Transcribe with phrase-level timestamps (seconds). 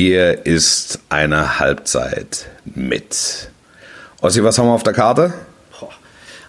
[0.00, 3.50] Hier ist eine Halbzeit mit.
[4.20, 5.34] Ossi, was haben wir auf der Karte?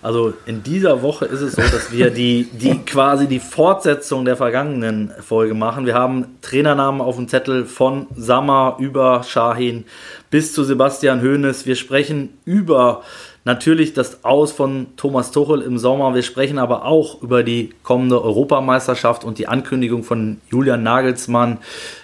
[0.03, 4.37] Also in dieser Woche ist es so, dass wir die, die quasi die Fortsetzung der
[4.37, 5.87] vergangenen Folge machen.
[5.87, 9.85] Wir haben Trainernamen auf dem Zettel von Sammer über Shahin
[10.29, 11.65] bis zu Sebastian Hoeneß.
[11.65, 13.01] Wir sprechen über
[13.49, 16.13] natürlich das Aus von Thomas Tuchel im Sommer.
[16.13, 21.57] Wir sprechen aber auch über die kommende Europameisterschaft und die Ankündigung von Julian Nagelsmann,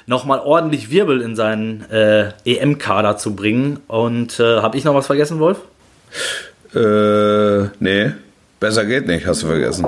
[0.07, 3.79] nochmal ordentlich Wirbel in seinen äh, EM-Kader zu bringen.
[3.87, 5.59] Und äh, habe ich noch was vergessen, Wolf?
[6.73, 8.11] Äh, nee.
[8.59, 9.85] Besser geht nicht, hast du vergessen.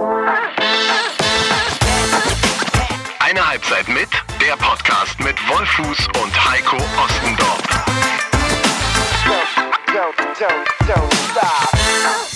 [3.19, 4.09] Eine Halbzeit mit,
[4.47, 7.67] der Podcast mit Wolfuß und Heiko Ostendorf.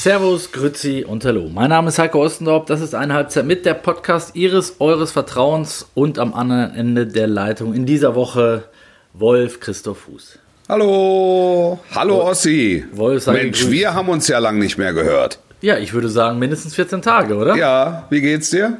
[0.02, 1.48] Servus, Grüzi und Hallo.
[1.54, 2.66] Mein Name ist Heiko Ostendorf.
[2.66, 7.28] Das ist eine Halbzeit mit der Podcast Ihres, Eures Vertrauens und am anderen Ende der
[7.28, 8.64] Leitung in dieser Woche
[9.14, 10.40] Wolf Christoph Fuß.
[10.68, 12.84] Hallo, hallo Ossi.
[12.94, 13.70] Wolf, Mensch, gegrüßt.
[13.70, 15.38] wir haben uns ja lang nicht mehr gehört.
[15.62, 17.56] Ja, ich würde sagen mindestens 14 Tage, oder?
[17.56, 18.78] Ja, wie geht's dir?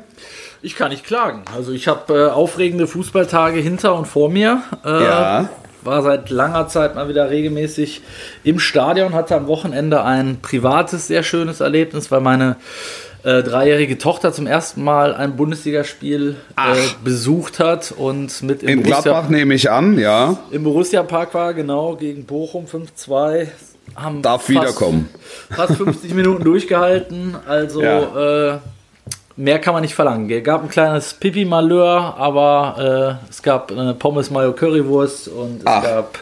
[0.64, 1.44] Ich kann nicht klagen.
[1.56, 4.64] Also ich habe äh, aufregende Fußballtage hinter und vor mir.
[4.84, 5.50] Äh, Ja.
[5.84, 8.02] War seit langer Zeit mal wieder regelmäßig
[8.44, 12.56] im Stadion, hatte am Wochenende ein privates, sehr schönes Erlebnis, weil meine
[13.24, 18.84] äh, dreijährige Tochter zum ersten Mal ein Bundesligaspiel äh, besucht hat und mit im In
[18.84, 20.38] Borussia, Gladbach nehme ich an, ja.
[20.52, 23.48] im Borussia Park war, genau, gegen Bochum 5-2.
[23.96, 25.10] Haben Darf fast- wiederkommen.
[25.50, 28.54] Fast 50 Minuten durchgehalten, also Ja.
[28.54, 28.58] äh,
[29.42, 30.30] mehr kann man nicht verlangen.
[30.30, 35.66] Es gab ein kleines Pipi-Malheur, aber äh, es gab äh, Pommes Mayo Currywurst und es
[35.66, 35.84] Ach.
[35.84, 36.20] gab,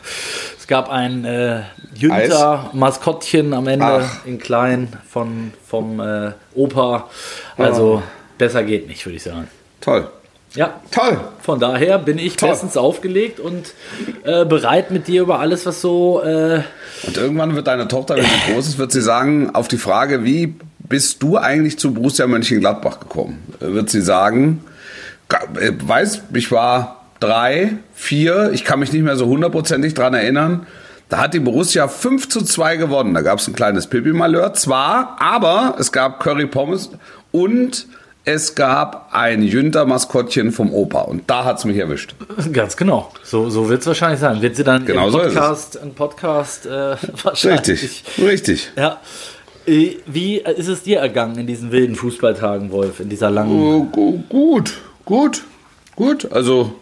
[0.58, 1.62] es gab ein äh,
[1.95, 4.25] Jünter-Maskottchen am Ende Ach.
[4.25, 7.09] in klein von, vom äh, Opa.
[7.58, 8.02] Also Oh.
[8.38, 9.47] besser geht nicht, würde ich sagen.
[9.81, 10.08] Toll.
[10.56, 11.20] Ja, Toll.
[11.42, 12.50] von daher bin ich Toll.
[12.50, 13.73] bestens aufgelegt und
[14.23, 16.62] äh, bereit mit dir über alles, was so äh,
[17.06, 20.23] Und irgendwann wird deine Tochter, wenn sie groß ist, wird sie sagen, auf die Frage,
[20.23, 20.56] wie
[20.89, 23.44] bist du eigentlich zu Borussia Mönchengladbach gekommen?
[23.59, 24.63] Wird sie sagen,
[25.59, 30.67] äh, weiß, ich war drei, vier, ich kann mich nicht mehr so hundertprozentig dran erinnern.
[31.09, 33.13] Da hat die Borussia 5 zu 2 gewonnen.
[33.13, 36.91] Da gab es ein kleines Pipi-Malheur, zwar, aber es gab Curry Pommes
[37.31, 37.88] und
[38.25, 41.01] es gab ein Jünter-Maskottchen vom Opa.
[41.01, 42.13] Und da hat's mich erwischt.
[42.53, 43.11] Ganz genau.
[43.23, 44.41] So, so wird es wahrscheinlich sein.
[44.41, 45.33] Wird sie dann Genau im so ist es.
[45.33, 47.69] Podcast, ein Podcast äh, wahrscheinlich.
[47.69, 48.72] Richtig, richtig.
[48.75, 48.99] Ja.
[49.66, 53.52] Äh, Wie ist es dir ergangen in diesen wilden Fußballtagen, Wolf, in dieser langen?
[53.62, 54.74] Oh, gu- Gut,
[55.06, 55.44] gut,
[55.96, 56.31] gut.
[56.31, 56.74] Also,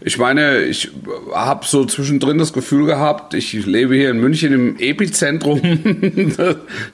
[0.00, 0.90] ich meine, ich
[1.34, 5.60] habe so zwischendrin das Gefühl gehabt, ich lebe hier in München im Epizentrum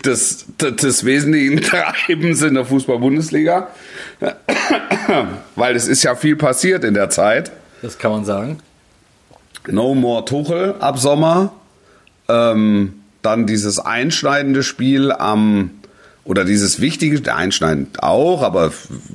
[0.04, 3.68] des, des, des wesentlichen Treibens in der Fußball-Bundesliga.
[5.56, 7.52] Weil es ist ja viel passiert in der Zeit.
[7.82, 8.58] Das kann man sagen.
[9.68, 11.52] No More Tuchel ab Sommer.
[12.28, 15.70] Ähm, dann dieses einschneidende Spiel am,
[16.24, 18.72] oder dieses wichtige, einschneidend auch, aber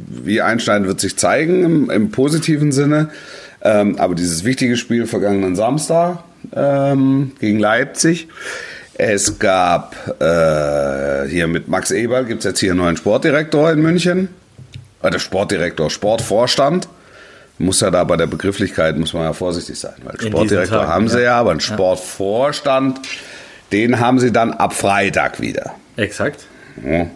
[0.08, 3.10] wie einschneidend wird sich zeigen im, im positiven Sinne.
[3.62, 6.20] Ähm, aber dieses wichtige Spiel vergangenen Samstag
[6.56, 8.30] ähm, gegen Leipzig.
[8.94, 13.82] Es gab äh, hier mit Max Eberl, gibt es jetzt hier einen neuen Sportdirektor in
[13.82, 14.30] München.
[15.02, 16.88] Äh, der Sportdirektor, Sportvorstand.
[17.58, 21.10] Muss ja da bei der Begrifflichkeit, muss man ja vorsichtig sein, weil Sportdirektor Tagen, haben
[21.10, 21.24] sie ja.
[21.24, 23.02] ja, aber einen Sportvorstand,
[23.72, 25.76] den haben sie dann ab Freitag wieder.
[25.96, 26.46] Exakt.
[26.86, 27.08] Ja.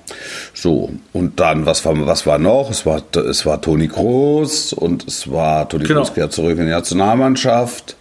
[0.54, 2.70] So, und dann, was war, was war noch?
[2.70, 6.02] Es war, es war Toni Kroos und es war Toni Genau.
[6.02, 7.96] Kroos kehrt zurück in die Nationalmannschaft.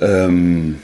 [0.00, 0.78] Ähm,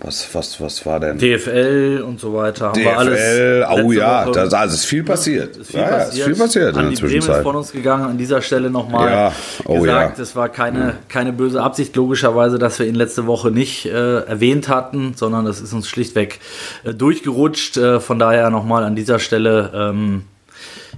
[0.00, 1.18] was, was, was war denn?
[1.18, 2.68] DFL und so weiter.
[2.68, 5.56] Haben wir alles DFL, oh ja, da da ist viel passiert.
[5.56, 6.18] ist viel ja, ja, passiert.
[6.18, 7.42] ist viel passiert in Andi der Bremen ist Zwischenzeit.
[7.42, 8.04] von uns gegangen.
[8.04, 9.32] An dieser Stelle nochmal Ja,
[9.64, 10.22] oh gesagt, ja.
[10.22, 14.68] es war keine, keine böse Absicht, logischerweise, dass wir ihn letzte Woche nicht äh, erwähnt
[14.68, 16.40] hatten, sondern das ist uns schlichtweg
[16.84, 17.78] äh, durchgerutscht.
[17.78, 20.24] Äh, von daher nochmal an dieser Stelle, ähm,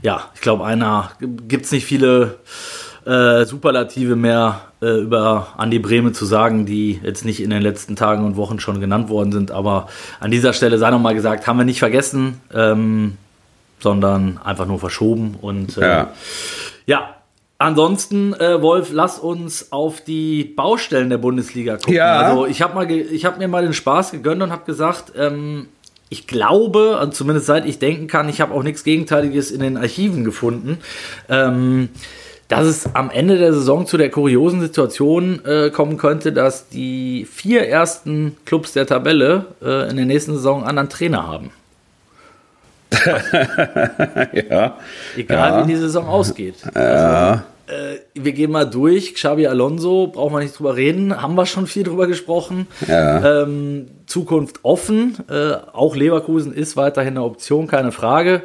[0.02, 2.38] ja, ich glaube, einer gibt es nicht viele
[3.04, 7.96] äh, Superlative mehr äh, über Andi Brehme zu sagen, die jetzt nicht in den letzten
[7.96, 9.50] Tagen und Wochen schon genannt worden sind.
[9.50, 9.88] Aber
[10.20, 13.16] an dieser Stelle sei nochmal gesagt, haben wir nicht vergessen, ähm,
[13.80, 15.36] sondern einfach nur verschoben.
[15.40, 16.12] Und äh, Ja.
[16.86, 17.14] ja,
[17.58, 21.94] ansonsten, äh, Wolf, lass uns auf die Baustellen der Bundesliga gucken.
[21.94, 22.20] Ja.
[22.20, 25.68] Also ich habe hab mir mal den Spaß gegönnt und habe gesagt, ähm,
[26.10, 29.76] ich glaube, also zumindest seit ich denken kann, ich habe auch nichts Gegenteiliges in den
[29.76, 30.78] Archiven gefunden,
[31.28, 31.90] ähm,
[32.48, 37.26] dass es am Ende der Saison zu der kuriosen Situation äh, kommen könnte, dass die
[37.30, 41.50] vier ersten Clubs der Tabelle äh, in der nächsten Saison einen anderen Trainer haben.
[44.50, 44.78] ja.
[45.16, 45.62] Egal Ja.
[45.62, 46.54] wie die Saison ausgeht.
[46.74, 49.14] Ja, äh, wir gehen mal durch.
[49.14, 52.66] Xabi Alonso, brauchen wir nicht drüber reden, haben wir schon viel drüber gesprochen.
[52.86, 53.42] Ja.
[53.42, 55.16] Ähm, Zukunft offen.
[55.28, 58.42] Äh, auch Leverkusen ist weiterhin eine Option, keine Frage.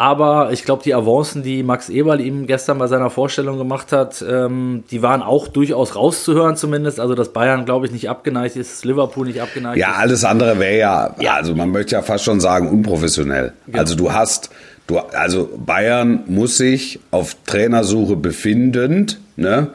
[0.00, 4.24] Aber ich glaube, die Avancen, die Max Eberl ihm gestern bei seiner Vorstellung gemacht hat,
[4.26, 6.98] ähm, die waren auch durchaus rauszuhören zumindest.
[6.98, 9.98] Also, dass Bayern, glaube ich, nicht abgeneigt ist, Liverpool nicht abgeneigt Ja, ist.
[9.98, 13.52] alles andere wäre ja, also man möchte ja fast schon sagen, unprofessionell.
[13.74, 14.48] Also du hast,
[14.86, 19.68] du, also Bayern muss sich auf Trainersuche befindend, ne,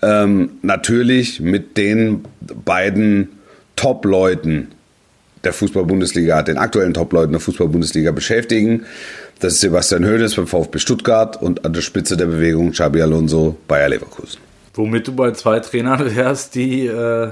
[0.00, 2.24] ähm, natürlich mit den
[2.64, 3.30] beiden
[3.74, 4.68] Top-Leuten
[5.42, 8.84] der Fußball-Bundesliga, den aktuellen Top-Leuten der Fußball-Bundesliga beschäftigen.
[9.42, 13.56] Das ist Sebastian Hoeneß beim VfB Stuttgart und an der Spitze der Bewegung Xabi Alonso
[13.66, 14.38] Bayer Leverkusen.
[14.74, 17.30] Womit du bei zwei Trainern wärst, die, äh,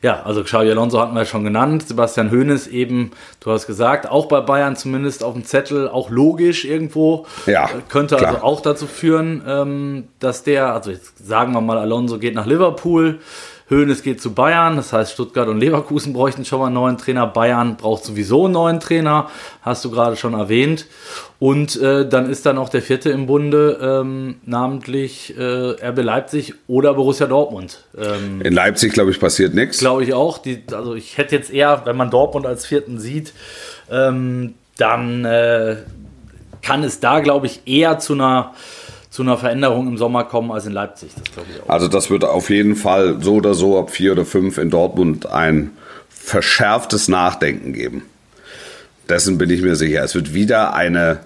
[0.00, 3.10] ja, also Xabi Alonso hatten wir ja schon genannt, Sebastian Hoeneß eben,
[3.40, 7.26] du hast gesagt, auch bei Bayern zumindest auf dem Zettel, auch logisch irgendwo.
[7.44, 8.30] Ja, Äh, Könnte klar.
[8.32, 12.46] also auch dazu führen, ähm, dass der, also jetzt sagen wir mal, Alonso geht nach
[12.46, 13.18] Liverpool,
[13.72, 17.26] Hoeneß geht zu Bayern, das heißt Stuttgart und Leverkusen bräuchten schon mal einen neuen Trainer,
[17.26, 19.28] Bayern braucht sowieso einen neuen Trainer,
[19.62, 20.86] hast du gerade schon erwähnt.
[21.38, 25.42] Und äh, dann ist dann auch der vierte im Bunde, ähm, namentlich äh,
[25.88, 27.84] RB Leipzig oder Borussia Dortmund.
[27.98, 29.78] Ähm, In Leipzig, glaube ich, passiert nichts.
[29.78, 30.38] Glaube ich auch.
[30.38, 33.32] Die, also ich hätte jetzt eher, wenn man Dortmund als vierten sieht,
[33.90, 35.76] ähm, dann äh,
[36.62, 38.54] kann es da, glaube ich, eher zu einer,
[39.12, 41.10] zu einer Veränderung im Sommer kommen als in Leipzig.
[41.14, 41.68] Das ich auch.
[41.68, 45.26] Also das wird auf jeden Fall so oder so ab vier oder fünf in Dortmund
[45.26, 45.70] ein
[46.08, 48.04] verschärftes Nachdenken geben.
[49.10, 50.02] Dessen bin ich mir sicher.
[50.02, 51.20] Es wird wieder eine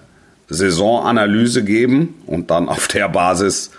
[0.49, 3.71] Saisonanalyse geben und dann auf der Basis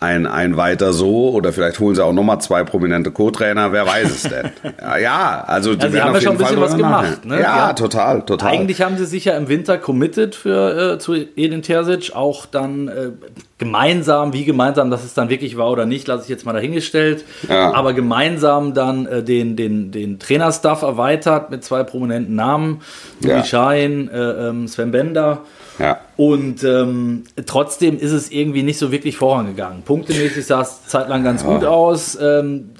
[0.00, 4.10] ein, ein weiter so oder vielleicht holen sie auch nochmal zwei prominente Co-Trainer, wer weiß
[4.10, 4.50] es denn.
[4.80, 7.24] ja, ja, also die Ja, werden haben auf ja schon ein Fall bisschen was gemacht,
[7.24, 7.34] ne?
[7.40, 7.72] Ja, Ja.
[7.72, 8.48] total, total.
[8.52, 12.86] Eigentlich haben sie sich ja im Winter committed für äh, zu Edin Terzic, auch dann
[12.86, 13.10] äh,
[13.58, 17.24] gemeinsam, wie gemeinsam das es dann wirklich war oder nicht, lasse ich jetzt mal dahingestellt,
[17.48, 17.72] Ja.
[17.74, 22.82] aber gemeinsam dann äh, den, den, den Trainerstaff erweitert mit zwei prominenten Namen,
[23.20, 23.44] Louis Ja.
[23.44, 24.16] Schein, äh,
[24.48, 25.42] ähm, Sven Bender.
[25.78, 26.00] Ja.
[26.16, 29.82] Und ähm, trotzdem ist es irgendwie nicht so wirklich vorangegangen.
[29.82, 32.18] Punktemäßig sah es zeitlang ganz gut aus.
[32.20, 32.70] Ähm,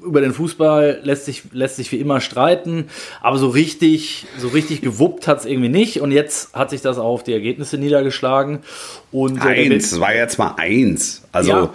[0.00, 2.84] über den Fußball lässt sich, lässt sich wie immer streiten,
[3.20, 6.00] aber so richtig, so richtig gewuppt hat es irgendwie nicht.
[6.00, 8.60] Und jetzt hat sich das auch auf die Ergebnisse niedergeschlagen.
[9.10, 11.22] Und äh, Eins, es war jetzt mal eins.
[11.32, 11.74] Also, Ja.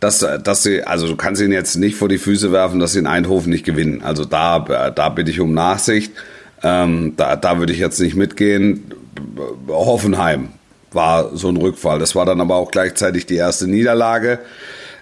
[0.00, 2.98] dass, dass sie, also du kannst ihnen jetzt nicht vor die Füße werfen, dass sie
[2.98, 4.02] in Eindhoven nicht gewinnen.
[4.02, 6.12] Also da, da bitte ich um Nachsicht.
[6.62, 8.92] Ähm, da, da würde ich jetzt nicht mitgehen.
[9.68, 10.48] Hoffenheim
[10.92, 11.98] war so ein Rückfall.
[11.98, 14.38] Das war dann aber auch gleichzeitig die erste Niederlage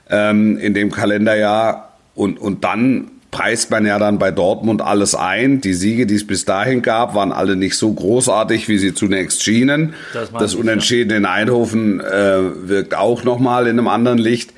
[0.08, 1.94] ähm, in dem Kalenderjahr.
[2.14, 5.60] Und, und dann preist man ja dann bei Dortmund alles ein.
[5.60, 9.42] Die Siege, die es bis dahin gab, waren alle nicht so großartig, wie sie zunächst
[9.42, 9.94] schienen.
[10.12, 14.52] Das Das Unentschieden in Eindhoven äh, wirkt auch nochmal in einem anderen Licht.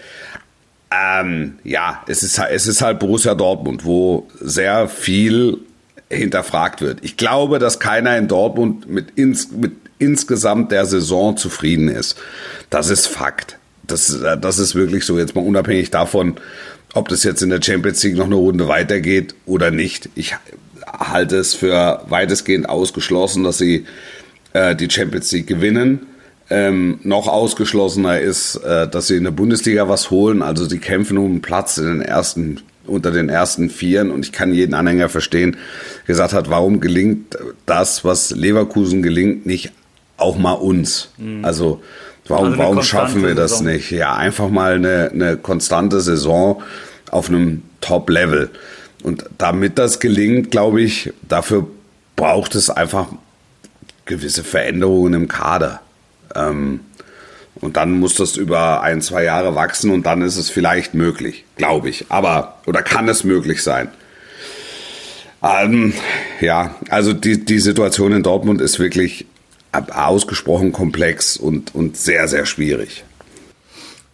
[0.91, 5.59] Ähm, ja, es ist, es ist halt Borussia Dortmund, wo sehr viel
[6.17, 6.99] hinterfragt wird.
[7.03, 12.17] Ich glaube, dass keiner in Dortmund mit, ins, mit insgesamt der Saison zufrieden ist.
[12.71, 13.59] Das ist Fakt.
[13.87, 15.19] Das, das ist wirklich so.
[15.19, 16.37] Jetzt mal unabhängig davon,
[16.95, 20.09] ob das jetzt in der Champions League noch eine Runde weitergeht oder nicht.
[20.15, 20.37] Ich
[20.87, 23.87] halte es für weitestgehend ausgeschlossen, dass sie
[24.53, 26.07] äh, die Champions League gewinnen.
[26.51, 30.43] Ähm, noch ausgeschlossener ist, äh, dass sie in der Bundesliga was holen.
[30.43, 34.11] Also sie kämpfen um einen Platz in den ersten, unter den ersten Vieren.
[34.11, 35.57] Und ich kann jeden Anhänger verstehen,
[36.07, 37.37] gesagt hat, warum gelingt
[37.67, 39.73] das, was Leverkusen gelingt, nicht
[40.17, 41.11] auch mal uns?
[41.43, 41.83] Also
[42.29, 43.67] warum, Also warum schaffen wir das Saison.
[43.67, 43.91] nicht?
[43.91, 46.63] Ja, einfach mal eine, eine konstante Saison
[47.11, 48.51] auf einem Top-Level.
[49.03, 51.67] Und damit das gelingt, glaube ich, dafür
[52.17, 53.09] braucht es einfach
[54.05, 55.81] gewisse Veränderungen im Kader.
[56.35, 56.81] Ähm,
[57.57, 61.45] und dann muss das über ein, zwei Jahre wachsen und dann ist es vielleicht möglich,
[61.57, 62.07] glaube ich.
[62.09, 63.89] Aber, oder kann es möglich sein?
[65.43, 65.93] Ähm,
[66.41, 69.27] ja, also die, die Situation in Dortmund ist wirklich
[69.73, 73.05] ausgesprochen komplex und, und sehr, sehr schwierig.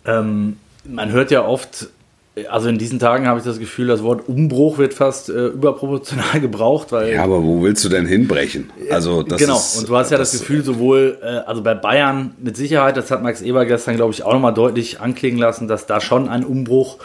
[0.04, 1.88] Ähm, man hört ja oft,
[2.46, 6.40] also in diesen Tagen habe ich das Gefühl, das Wort Umbruch wird fast äh, überproportional
[6.40, 8.70] gebraucht, weil Ja, aber wo willst du denn hinbrechen?
[8.90, 12.34] Also das genau, ist, und du hast ja das, Gefühl, sowohl, äh, also bei Bayern
[12.38, 15.86] mit Sicherheit, das hat Max Eber gestern, glaube ich, auch nochmal deutlich anklingen lassen, dass
[15.86, 16.98] da schon ein Umbruch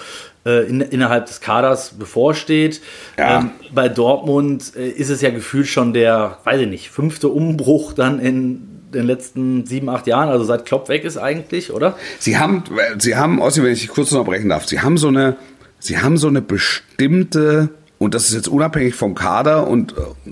[0.45, 2.81] äh, in, innerhalb des Kaders bevorsteht.
[3.17, 3.39] Ja.
[3.39, 7.93] Ähm, bei Dortmund äh, ist es ja gefühlt schon der, weiß ich nicht, fünfte Umbruch
[7.93, 11.97] dann in den letzten sieben, acht Jahren, also seit Klopp weg ist eigentlich, oder?
[12.19, 12.63] Sie haben,
[12.99, 15.35] Sie haben, Ossi, wenn ich kurz unterbrechen darf, Sie haben so eine,
[15.79, 20.31] Sie haben so eine bestimmte, und das ist jetzt unabhängig vom Kader und äh,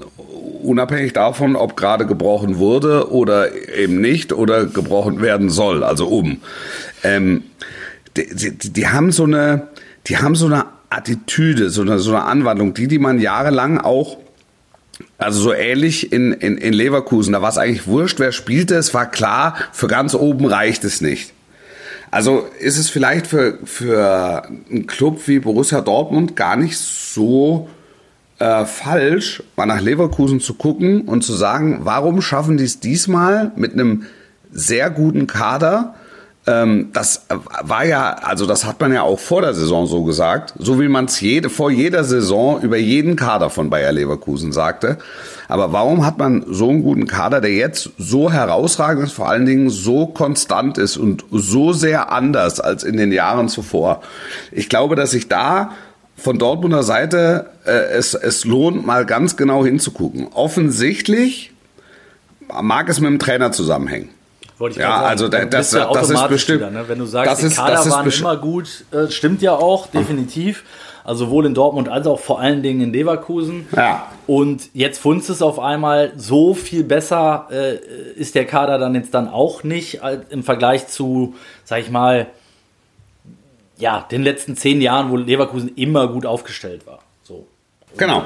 [0.63, 6.37] unabhängig davon, ob gerade gebrochen wurde oder eben nicht oder gebrochen werden soll, also um.
[7.03, 7.43] Ähm,
[8.15, 9.67] die, die, die haben so eine,
[10.07, 14.17] die haben so eine Attitüde, so eine, so eine Anwandlung, die, die man jahrelang auch
[15.21, 18.93] also so ähnlich in, in, in Leverkusen, da war es eigentlich wurscht, wer spielte, es
[18.93, 21.33] war klar, für ganz oben reicht es nicht.
[22.09, 27.69] Also ist es vielleicht für, für einen Club wie Borussia Dortmund gar nicht so
[28.39, 33.51] äh, falsch, mal nach Leverkusen zu gucken und zu sagen, warum schaffen die es diesmal
[33.55, 34.07] mit einem
[34.51, 35.93] sehr guten Kader
[36.43, 37.27] das
[37.61, 40.87] war ja, also das hat man ja auch vor der Saison so gesagt, so wie
[40.87, 44.97] man es jede, vor jeder Saison über jeden Kader von Bayer Leverkusen sagte.
[45.47, 49.45] Aber warum hat man so einen guten Kader, der jetzt so herausragend ist, vor allen
[49.45, 54.01] Dingen so konstant ist und so sehr anders als in den Jahren zuvor?
[54.51, 55.73] Ich glaube, dass sich da
[56.15, 60.27] von Dortmunder Seite äh, es, es lohnt, mal ganz genau hinzugucken.
[60.33, 61.53] Offensichtlich
[62.61, 64.09] mag es mit dem Trainer zusammenhängen.
[64.61, 65.05] Wollte ich ja, sagen.
[65.07, 66.59] also da, das, ja das ist bestimmt.
[66.59, 66.83] Wieder, ne?
[66.87, 69.55] Wenn du sagst, das die ist, Kader das ist waren immer gut, äh, stimmt ja
[69.55, 70.63] auch, definitiv.
[71.03, 73.67] Also sowohl in Dortmund als auch vor allen Dingen in Leverkusen.
[73.75, 74.11] Ja.
[74.27, 77.77] Und jetzt funzt es auf einmal so viel besser, äh,
[78.15, 79.99] ist der Kader dann jetzt dann auch nicht
[80.29, 82.27] im Vergleich zu, sag ich mal,
[83.77, 86.99] ja, den letzten zehn Jahren, wo Leverkusen immer gut aufgestellt war.
[87.23, 87.47] So.
[87.97, 88.25] Genau.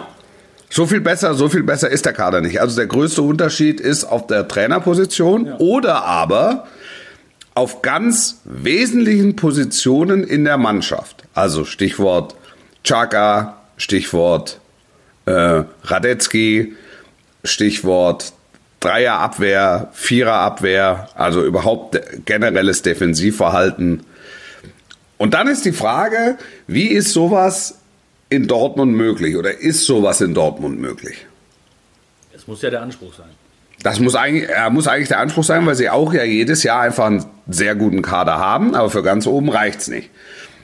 [0.76, 2.60] So viel besser, so viel besser ist der Kader nicht.
[2.60, 5.58] Also der größte Unterschied ist auf der Trainerposition ja.
[5.58, 6.68] oder aber
[7.54, 11.24] auf ganz wesentlichen Positionen in der Mannschaft.
[11.34, 12.36] Also Stichwort
[12.84, 14.60] Chaka, Stichwort
[15.28, 16.76] äh, Radetzky,
[17.46, 18.34] Stichwort
[18.82, 24.04] Dreierabwehr, Viererabwehr, also überhaupt generelles Defensivverhalten.
[25.16, 27.76] Und dann ist die Frage, wie ist sowas
[28.30, 31.26] in Dortmund möglich oder ist sowas in Dortmund möglich?
[32.34, 33.30] Es muss ja der Anspruch sein.
[33.84, 36.82] Das muss eigentlich, äh, muss eigentlich der Anspruch sein, weil sie auch ja jedes Jahr
[36.82, 40.10] einfach einen sehr guten Kader haben, aber für ganz oben reicht's nicht.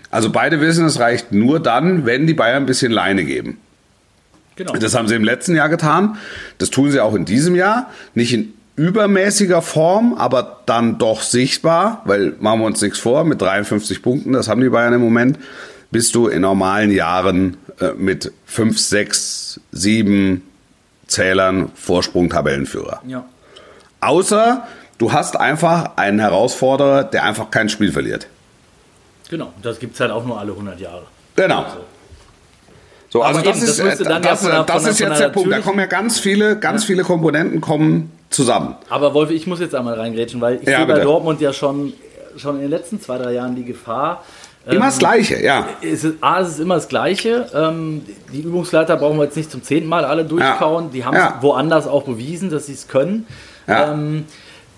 [0.09, 3.59] Also beide wissen, es reicht nur dann, wenn die Bayern ein bisschen Leine geben.
[4.55, 4.73] Genau.
[4.73, 6.17] Das haben sie im letzten Jahr getan.
[6.57, 7.89] Das tun sie auch in diesem Jahr.
[8.13, 13.41] Nicht in übermäßiger Form, aber dann doch sichtbar, weil machen wir uns nichts vor, mit
[13.41, 15.37] 53 Punkten, das haben die Bayern im Moment,
[15.91, 20.41] bist du in normalen Jahren äh, mit 5, 6, 7
[21.07, 23.01] Zählern Vorsprung Tabellenführer.
[23.05, 23.25] Ja.
[23.99, 24.65] Außer
[24.97, 28.27] du hast einfach einen Herausforderer, der einfach kein Spiel verliert.
[29.29, 31.03] Genau, das gibt es halt auch nur alle 100 Jahre.
[31.35, 31.63] Genau.
[31.63, 31.77] Also.
[33.09, 35.51] So, also das, eben, ist, das, das, ja das ist jetzt der Punkt.
[35.51, 36.87] Da kommen ja ganz viele, ganz ja.
[36.87, 38.75] viele Komponenten kommen zusammen.
[38.89, 41.91] Aber Wolf, ich muss jetzt einmal reingrätschen, weil ich ja, sehe bei Dortmund ja schon,
[42.37, 44.23] schon in den letzten zwei, drei Jahren die Gefahr,
[44.65, 45.67] Immer ähm, das Gleiche, ja.
[45.81, 47.47] Es ist, A, es ist immer das Gleiche.
[47.53, 50.85] Ähm, die Übungsleiter brauchen wir jetzt nicht zum zehnten Mal alle durchkauen.
[50.85, 50.89] Ja.
[50.93, 51.37] Die haben es ja.
[51.41, 53.25] woanders auch bewiesen, dass sie es können.
[53.67, 53.93] Ja.
[53.93, 54.25] Ähm,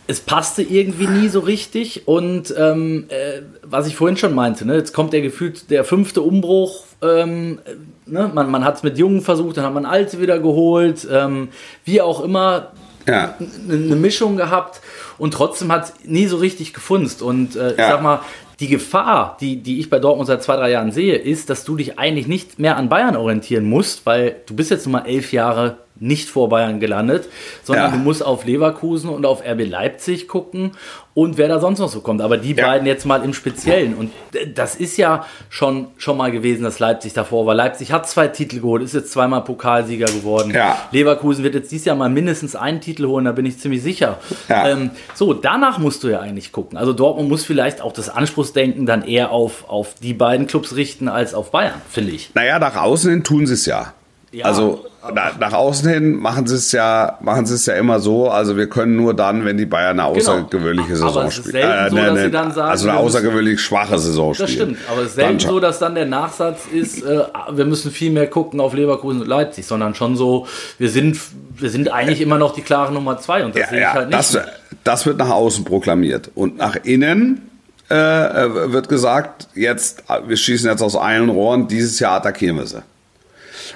[0.07, 2.07] es passte irgendwie nie so richtig.
[2.07, 6.21] Und ähm, äh, was ich vorhin schon meinte, ne, jetzt kommt der gefühlt der fünfte
[6.21, 6.85] Umbruch.
[7.01, 7.59] Ähm,
[8.05, 11.07] ne, man man hat es mit Jungen versucht, dann hat man Alte wieder geholt.
[11.11, 11.49] Ähm,
[11.83, 12.71] wie auch immer,
[13.07, 13.35] ja.
[13.69, 14.81] eine Mischung gehabt.
[15.17, 17.21] Und trotzdem hat es nie so richtig gefunzt.
[17.21, 18.21] Und äh, ich sag mal,
[18.59, 21.75] die Gefahr, die, die ich bei Dortmund seit zwei, drei Jahren sehe, ist, dass du
[21.75, 25.33] dich eigentlich nicht mehr an Bayern orientieren musst, weil du bist jetzt nun mal elf
[25.33, 27.29] Jahre nicht vor Bayern gelandet,
[27.63, 27.97] sondern ja.
[27.97, 30.71] du musst auf Leverkusen und auf RB Leipzig gucken
[31.13, 32.21] und wer da sonst noch so kommt.
[32.21, 32.65] Aber die ja.
[32.65, 33.93] beiden jetzt mal im Speziellen.
[33.93, 34.11] Und
[34.55, 37.53] das ist ja schon, schon mal gewesen, dass Leipzig davor war.
[37.53, 40.51] Leipzig hat zwei Titel geholt, ist jetzt zweimal Pokalsieger geworden.
[40.51, 40.77] Ja.
[40.91, 44.17] Leverkusen wird jetzt dieses Jahr mal mindestens einen Titel holen, da bin ich ziemlich sicher.
[44.49, 46.77] Ähm, so, danach musst du ja eigentlich gucken.
[46.77, 51.07] Also Dortmund muss vielleicht auch das Anspruchsdenken dann eher auf, auf die beiden Clubs richten
[51.07, 52.31] als auf Bayern, finde ich.
[52.33, 53.93] Naja, nach außen hin tun sie es ja.
[54.33, 57.99] Ja, also nach, nach außen hin machen sie es ja, machen sie es ja immer
[57.99, 58.29] so.
[58.31, 60.17] Also wir können nur dann, wenn die Bayern eine genau.
[60.17, 61.07] außergewöhnliche genau.
[61.07, 61.55] Saison spielen.
[61.55, 64.47] Äh, so, ne, ne, sagen, also eine außergewöhnlich schwache Saison spielen.
[64.47, 64.77] Das stimmt.
[64.91, 68.25] Aber es ist selten so, dass dann der Nachsatz ist, äh, wir müssen viel mehr
[68.25, 70.47] gucken auf Leverkusen und Leipzig, sondern schon so,
[70.79, 71.19] wir sind,
[71.57, 73.93] wir sind eigentlich immer noch die klare Nummer zwei und das ja, sehe ich ja,
[73.93, 74.17] halt nicht.
[74.17, 74.37] Das,
[74.83, 77.49] das wird nach außen proklamiert und nach innen
[77.89, 82.81] äh, wird gesagt, jetzt, wir schießen jetzt aus allen Rohren, dieses Jahr attackieren wir sie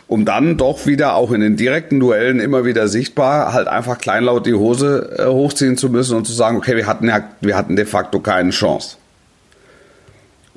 [0.07, 4.45] um dann doch wieder auch in den direkten Duellen immer wieder sichtbar halt einfach kleinlaut
[4.45, 7.75] die Hose äh, hochziehen zu müssen und zu sagen, okay, wir hatten ja, wir hatten
[7.75, 8.97] de facto keine Chance.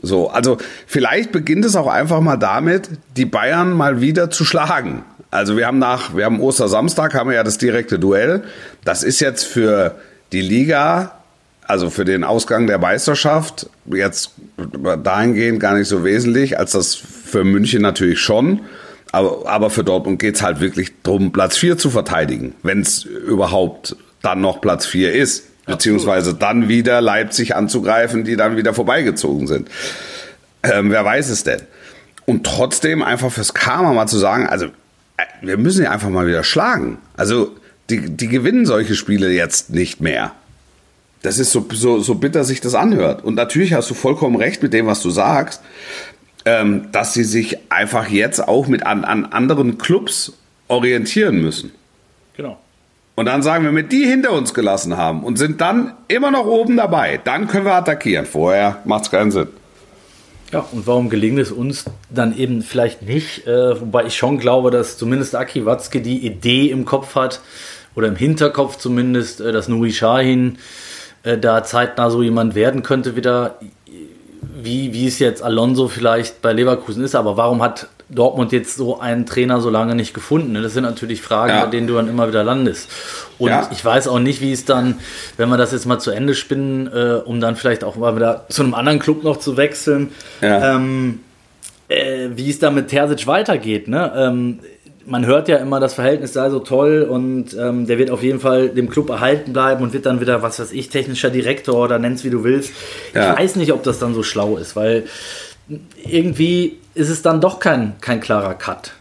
[0.03, 5.05] So, also vielleicht beginnt es auch einfach mal damit, die Bayern mal wieder zu schlagen.
[5.31, 8.43] Also wir haben nach, wir haben Ostersamstag, haben wir ja das direkte Duell.
[8.85, 9.97] Das ist jetzt für
[10.33, 11.13] die Liga,
[11.67, 14.33] also für den Ausgang der Meisterschaft, jetzt
[15.05, 18.61] dahingehend gar nicht so wesentlich, als das für München natürlich schon.
[19.13, 23.97] Aber, aber für Dortmund geht's halt wirklich darum, Platz 4 zu verteidigen, wenn es überhaupt
[24.23, 25.47] dann noch Platz 4 ist.
[25.67, 29.69] beziehungsweise dann wieder Leipzig anzugreifen, die dann wieder vorbeigezogen sind.
[30.63, 31.63] Ähm, wer weiß es denn?
[32.27, 36.27] Und trotzdem einfach fürs Karma mal zu sagen, also äh, wir müssen ja einfach mal
[36.27, 36.99] wieder schlagen.
[37.17, 37.55] Also
[37.89, 40.33] die, die gewinnen solche Spiele jetzt nicht mehr.
[41.23, 43.25] Das ist so, so, so bitter sich das anhört.
[43.25, 45.63] Und natürlich hast du vollkommen recht mit dem, was du sagst,
[46.45, 50.33] ähm, dass sie sich einfach jetzt auch mit an, an anderen Clubs
[50.69, 51.73] orientieren müssen.
[52.37, 52.59] Genau.
[53.15, 56.47] Und dann sagen wir, mit die hinter uns gelassen haben und sind dann immer noch
[56.47, 58.25] oben dabei, dann können wir attackieren.
[58.25, 59.49] Vorher macht es keinen Sinn.
[60.53, 63.47] Ja, und warum gelingt es uns dann eben vielleicht nicht?
[63.47, 67.41] Äh, wobei ich schon glaube, dass zumindest Aki Watzke die Idee im Kopf hat,
[67.95, 70.59] oder im Hinterkopf zumindest, äh, dass Nuri Sahin
[71.23, 73.59] äh, da zeitnah so jemand werden könnte, wieder
[74.43, 77.15] wie, wie es jetzt Alonso vielleicht bei Leverkusen ist.
[77.15, 80.55] Aber warum hat Dortmund jetzt so einen Trainer so lange nicht gefunden?
[80.55, 81.65] Das sind natürlich Fragen, ja.
[81.65, 82.91] bei denen du dann immer wieder landest.
[83.39, 83.69] Und ja.
[83.71, 84.99] ich weiß auch nicht, wie es dann,
[85.37, 88.47] wenn wir das jetzt mal zu Ende spinnen, äh, um dann vielleicht auch mal wieder
[88.49, 90.77] zu einem anderen Club noch zu wechseln, ja.
[90.77, 91.21] ähm,
[91.89, 93.89] äh, wie es da mit Terzic weitergeht.
[93.89, 94.13] Ne?
[94.17, 94.59] Ähm,
[95.11, 98.39] man hört ja immer, das Verhältnis sei so toll und ähm, der wird auf jeden
[98.39, 101.99] Fall dem Club erhalten bleiben und wird dann wieder, was weiß ich, technischer Direktor oder
[101.99, 102.73] nenn's wie du willst.
[103.13, 103.33] Ja.
[103.33, 105.05] Ich weiß nicht, ob das dann so schlau ist, weil
[106.09, 108.93] irgendwie ist es dann doch kein, kein klarer Cut.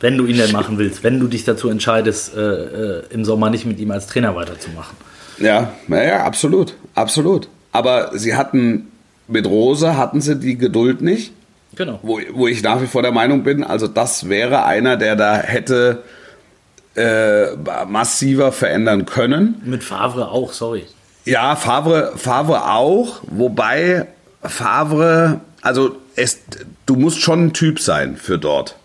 [0.00, 3.50] Wenn du ihn denn machen willst, wenn du dich dazu entscheidest, äh, äh, im Sommer
[3.50, 4.96] nicht mit ihm als Trainer weiterzumachen.
[5.38, 7.48] Ja, ja, absolut, absolut.
[7.72, 8.88] Aber sie hatten
[9.28, 11.32] mit Rose hatten sie die Geduld nicht
[11.74, 11.98] Genau.
[12.02, 15.36] Wo, wo ich nach wie vor der Meinung bin, also das wäre einer, der da
[15.36, 16.02] hätte
[16.94, 19.62] äh, massiver verändern können.
[19.64, 20.84] Mit Favre auch, sorry.
[21.24, 24.06] Ja, Favre, Favre auch, wobei
[24.42, 26.40] Favre, also es,
[26.84, 28.76] du musst schon ein Typ sein für dort.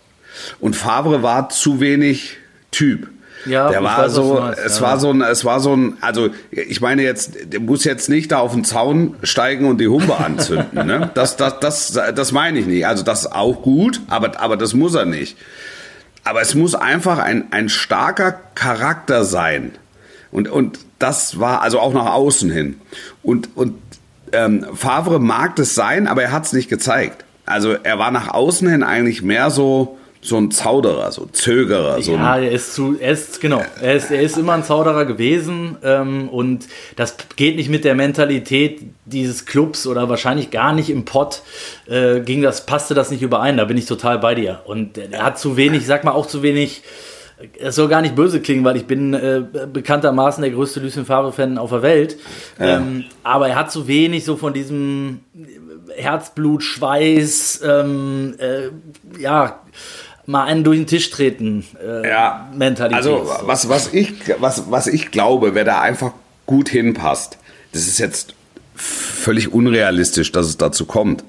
[0.60, 2.38] Und Favre war zu wenig
[2.72, 3.10] Typ.
[3.46, 4.82] Ja, der war weiß, so, meinst, es ja.
[4.82, 8.32] war so ein, es war so ein, also ich meine jetzt, der muss jetzt nicht
[8.32, 11.12] da auf den Zaun steigen und die Humbe anzünden, ne?
[11.14, 12.88] Das, das, das, das meine ich nicht.
[12.88, 15.38] Also das ist auch gut, aber, aber das muss er nicht.
[16.24, 19.72] Aber es muss einfach ein, ein starker Charakter sein.
[20.32, 22.82] Und, und das war also auch nach außen hin.
[23.24, 23.76] Und, und
[24.34, 27.24] ähm, Favre mag das sein, aber er hat es nicht gezeigt.
[27.46, 29.98] Also er war nach außen hin eigentlich mehr so,
[30.28, 32.02] so ein Zauderer, so Zögerer.
[32.02, 35.06] So ja, er ist zu, er ist, genau, er ist, er ist immer ein Zauderer
[35.06, 40.90] gewesen ähm, und das geht nicht mit der Mentalität dieses Clubs oder wahrscheinlich gar nicht
[40.90, 41.42] im Pott,
[41.88, 44.62] äh, ging das, passte das nicht überein, da bin ich total bei dir.
[44.66, 46.84] Und er hat zu wenig, sag mal auch zu wenig,
[47.60, 51.58] es soll gar nicht böse klingen, weil ich bin äh, bekanntermaßen der größte Lucien Favre-Fan
[51.58, 52.18] auf der Welt.
[52.60, 52.78] Ja.
[52.78, 55.20] Ähm, aber er hat zu wenig so von diesem
[55.96, 58.70] Herzblut, Schweiß, ähm, äh,
[59.22, 59.62] ja,
[60.28, 62.98] mal einen durch den Tisch treten äh, ja, Mentalität.
[62.98, 66.12] Also was, was, ich, was, was ich glaube, wer da einfach
[66.46, 67.38] gut hinpasst,
[67.72, 68.36] das ist jetzt
[68.76, 71.24] völlig unrealistisch, dass es dazu kommt.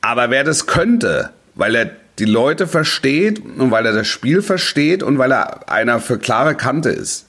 [0.00, 5.02] Aber wer das könnte, weil er die Leute versteht und weil er das Spiel versteht
[5.02, 7.26] und weil er einer für klare Kante ist.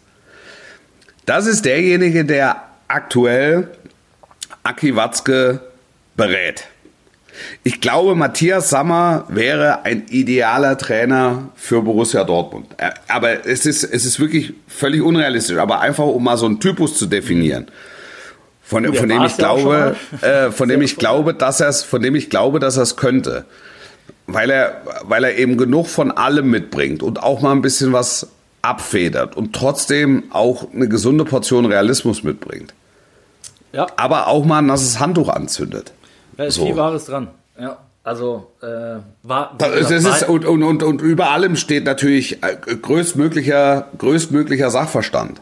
[1.25, 3.67] Das ist derjenige, der aktuell
[4.63, 5.61] Aki Watzke
[6.15, 6.67] berät.
[7.63, 12.67] Ich glaube, Matthias Sammer wäre ein idealer Trainer für Borussia Dortmund.
[13.07, 15.57] Aber es ist, es ist wirklich völlig unrealistisch.
[15.57, 17.67] Aber einfach, um mal so einen Typus zu definieren.
[18.61, 22.01] Von, ja, von dem ich glaube, äh, von dem ich glaube, dass er es, von
[22.01, 23.45] dem ich glaube, dass er es könnte.
[24.27, 28.27] Weil er, weil er eben genug von allem mitbringt und auch mal ein bisschen was
[28.61, 32.73] abfedert und trotzdem auch eine gesunde Portion Realismus mitbringt.
[33.71, 33.87] Ja.
[33.95, 35.93] Aber auch mal ein nasses Handtuch anzündet.
[36.39, 36.67] Da ist so.
[36.67, 37.27] viel Wahres dran.
[37.59, 37.79] Ja.
[38.01, 43.89] Also äh, war, das ist, und, und, und, und über allem steht natürlich äh, größtmöglicher,
[43.97, 45.41] größtmöglicher Sachverstand.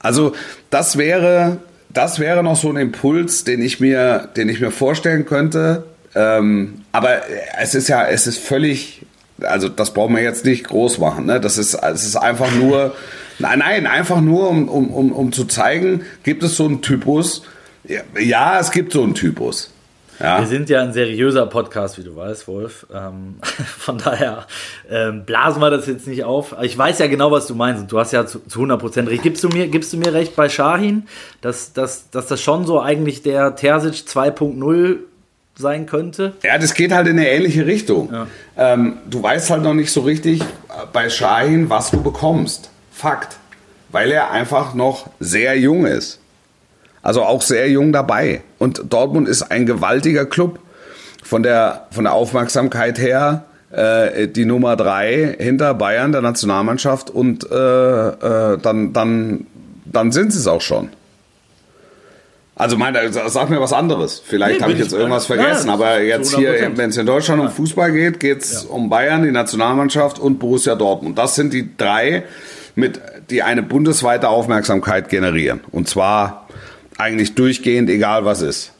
[0.00, 0.32] Also
[0.68, 1.58] das wäre,
[1.90, 5.84] das wäre noch so ein Impuls, den ich mir, den ich mir vorstellen könnte.
[6.16, 7.20] Ähm, aber
[7.60, 9.06] es ist ja, es ist völlig,
[9.42, 11.26] also das brauchen wir jetzt nicht groß machen.
[11.26, 11.40] Ne?
[11.40, 12.96] Das ist, es ist einfach nur,
[13.38, 17.42] nein, nein, einfach nur, um, um, um, um zu zeigen, gibt es so einen Typus.
[18.18, 19.71] Ja, es gibt so einen Typus.
[20.20, 20.40] Ja.
[20.40, 22.86] Wir sind ja ein seriöser Podcast, wie du weißt, Wolf.
[22.92, 23.36] Ähm,
[23.78, 24.46] von daher
[24.90, 26.54] ähm, blasen wir das jetzt nicht auf.
[26.62, 29.22] Ich weiß ja genau, was du meinst und du hast ja zu, zu 100% recht.
[29.22, 31.04] Gibst du mir, gibst du mir recht bei Shahin,
[31.40, 34.98] dass, dass, dass das schon so eigentlich der Terzic 2.0
[35.56, 36.32] sein könnte?
[36.42, 38.12] Ja, das geht halt in eine ähnliche Richtung.
[38.12, 38.26] Ja.
[38.56, 40.42] Ähm, du weißt halt noch nicht so richtig
[40.92, 42.70] bei Shahin, was du bekommst.
[42.90, 43.36] Fakt.
[43.90, 46.21] Weil er einfach noch sehr jung ist.
[47.02, 48.42] Also auch sehr jung dabei.
[48.58, 50.58] Und Dortmund ist ein gewaltiger Club.
[51.24, 57.48] Von der, von der Aufmerksamkeit her äh, die Nummer drei hinter Bayern, der Nationalmannschaft und
[57.50, 59.46] äh, äh, dann, dann
[59.92, 60.90] dann sind sie es auch schon.
[62.54, 64.22] Also meine, sag mir was anderes.
[64.24, 66.38] Vielleicht Nee, habe ich jetzt irgendwas ja, vergessen, ja, aber jetzt 100%.
[66.38, 70.38] hier, wenn es in Deutschland um Fußball geht, geht es um Bayern, die Nationalmannschaft und
[70.38, 71.18] Borussia Dortmund.
[71.18, 72.24] Das sind die drei,
[72.74, 75.60] mit, die eine bundesweite Aufmerksamkeit generieren.
[75.72, 76.46] Und zwar
[76.98, 78.72] eigentlich durchgehend, egal was ist.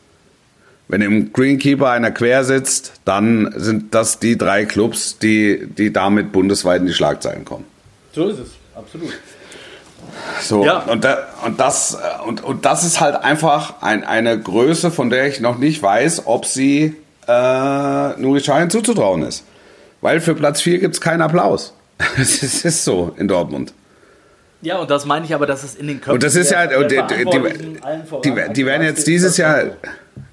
[0.89, 6.33] Wenn im Greenkeeper einer quer sitzt, dann sind das die drei Clubs, die, die damit
[6.33, 7.65] bundesweit in die Schlagzeilen kommen.
[8.15, 9.13] So ist es, absolut.
[10.43, 10.81] So, Ja.
[10.81, 11.97] und, da, und, das,
[12.27, 16.23] und, und das ist halt einfach ein, eine Größe, von der ich noch nicht weiß,
[16.27, 16.97] ob sie
[17.27, 19.45] äh, Nuri Sahin zuzutrauen ist.
[20.01, 21.73] Weil für Platz 4 gibt es keinen Applaus.
[22.19, 23.73] Es ist so in Dortmund.
[24.63, 26.67] Ja, und das meine ich aber, dass es in den Köpfen Und das ist ja,
[26.67, 27.25] der- und die, der die,
[28.49, 29.63] die, die werden jetzt dieses Jahr,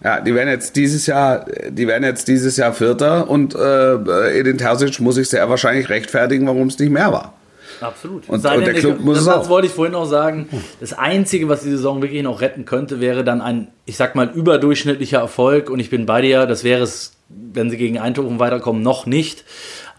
[0.03, 4.57] ja, die werden jetzt dieses Jahr, die werden jetzt dieses Jahr Vierter und äh, Edin
[4.57, 7.33] Terzic muss sich sehr wahrscheinlich rechtfertigen, warum es nicht mehr war.
[7.81, 8.27] Absolut.
[8.27, 9.49] Und- und der Club muss das, es das auch.
[9.49, 10.49] wollte ich vorhin auch sagen.
[10.79, 14.29] Das Einzige, was die Saison wirklich noch retten könnte, wäre dann ein, ich sag mal,
[14.29, 15.69] überdurchschnittlicher Erfolg.
[15.69, 19.45] Und ich bin bei dir, das wäre es, wenn sie gegen Eindhoven weiterkommen, noch nicht.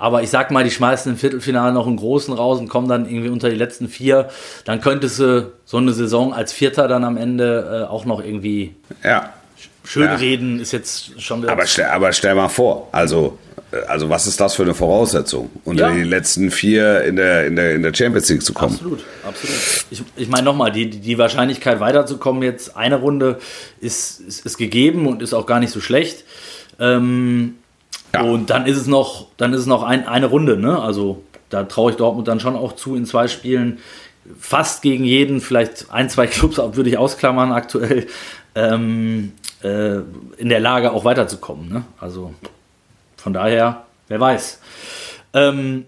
[0.00, 3.04] Aber ich sag mal, die schmeißen im Viertelfinale noch einen großen raus und kommen dann
[3.08, 4.30] irgendwie unter die letzten vier.
[4.64, 8.74] Dann könntest du so eine Saison als Vierter dann am Ende äh, auch noch irgendwie
[9.04, 9.32] Ja.
[9.84, 10.14] schön Ja.
[10.14, 13.38] reden, ist jetzt schon wieder Aber stell, aber stell mal vor, also,
[13.72, 15.94] äh, also was ist das für eine Voraussetzung, unter Ja.
[15.94, 18.72] die letzten vier in der, in der, in der Champions League zu kommen?
[18.76, 19.56] Absolut, absolut.
[19.90, 23.38] Ich, ich meine nochmal, die, die Wahrscheinlichkeit weiterzukommen jetzt eine Runde
[23.82, 26.24] ist, ist, ist gegeben und ist auch gar nicht so schlecht.
[26.78, 27.56] Ähm,
[28.14, 28.22] Ja.
[28.22, 30.80] Und dann ist es noch, dann ist es noch ein, eine Runde, ne?
[30.80, 33.78] Also da traue ich Dortmund dann schon auch zu in zwei Spielen.
[34.38, 38.06] Fast gegen jeden, vielleicht ein, zwei Clubs würde ich ausklammern aktuell,
[38.54, 39.96] ähm, äh,
[40.36, 41.68] in der Lage auch weiterzukommen.
[41.68, 41.84] Ne?
[41.98, 42.34] Also
[43.16, 44.60] von daher, wer weiß.
[45.34, 45.86] Ähm,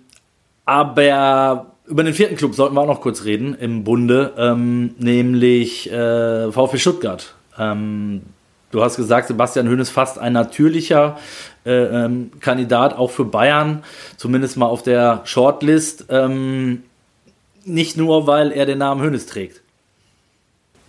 [0.65, 5.91] aber über den vierten Club sollten wir auch noch kurz reden im Bunde, ähm, nämlich
[5.91, 7.35] äh, VfB Stuttgart.
[7.59, 8.23] Ähm,
[8.71, 11.19] du hast gesagt, Sebastian Höhn ist fast ein natürlicher
[11.65, 11.71] äh,
[12.05, 13.83] ähm, Kandidat, auch für Bayern,
[14.17, 16.07] zumindest mal auf der Shortlist.
[16.09, 16.83] Ähm,
[17.65, 19.61] nicht nur, weil er den Namen Hönes trägt.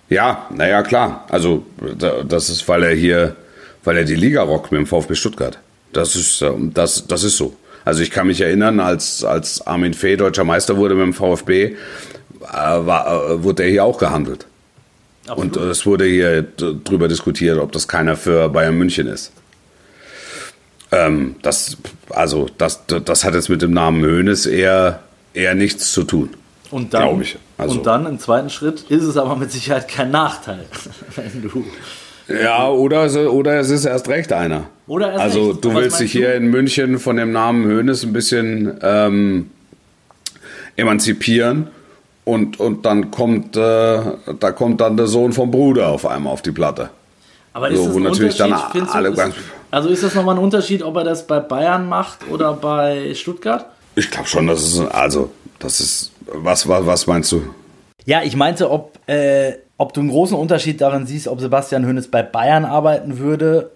[0.09, 1.25] Ja, naja, klar.
[1.29, 1.65] Also,
[1.97, 3.35] da- das ist, weil er hier,
[3.83, 5.59] weil er die Liga rockt mit dem VfB Stuttgart.
[5.91, 7.55] Das ist, ähm, das, das ist so.
[7.85, 11.63] Also, ich kann mich erinnern, als, als Armin Fee deutscher Meister wurde mit dem VfB,
[11.65, 11.75] äh,
[12.51, 14.45] war, äh, wurde er hier auch gehandelt.
[15.35, 19.31] Und äh, es wurde hier drüber diskutiert, ob das keiner für Bayern München ist.
[20.95, 21.77] Ähm, das,
[22.09, 24.99] also, das, das hat jetzt mit dem Namen Hoeneß eher,
[25.33, 26.29] eher nichts zu tun.
[26.71, 27.37] Und dann, ich.
[27.57, 30.65] Also- und dann im zweiten Schritt ist es aber mit Sicherheit kein Nachteil,
[31.15, 31.63] wenn du
[32.33, 34.65] Ja, oder, es- oder es ist erst recht einer.
[34.87, 35.63] Oder erst also recht.
[35.65, 36.35] du Was willst dich hier du?
[36.37, 39.49] in München von dem Namen Hoeneß ein bisschen ähm,
[40.75, 41.67] emanzipieren
[42.25, 43.99] und, und dann kommt äh,
[44.39, 46.89] da kommt dann der Sohn vom Bruder auf einmal auf die Platte.
[47.53, 50.43] Aber ist So, das wo natürlich dann alle ganz- ist, also ist das nochmal ein
[50.43, 53.65] Unterschied, ob er das bei Bayern macht oder bei Stuttgart?
[53.95, 57.41] Ich glaube schon, das ist also das ist was was was meinst du?
[58.05, 62.09] Ja, ich meinte, ob, äh, ob du einen großen Unterschied darin siehst, ob Sebastian Hönes
[62.09, 63.71] bei Bayern arbeiten würde,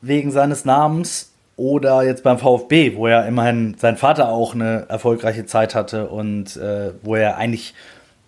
[0.00, 5.46] wegen seines Namens, oder jetzt beim VfB, wo ja immerhin sein Vater auch eine erfolgreiche
[5.46, 7.74] Zeit hatte und äh, wo er eigentlich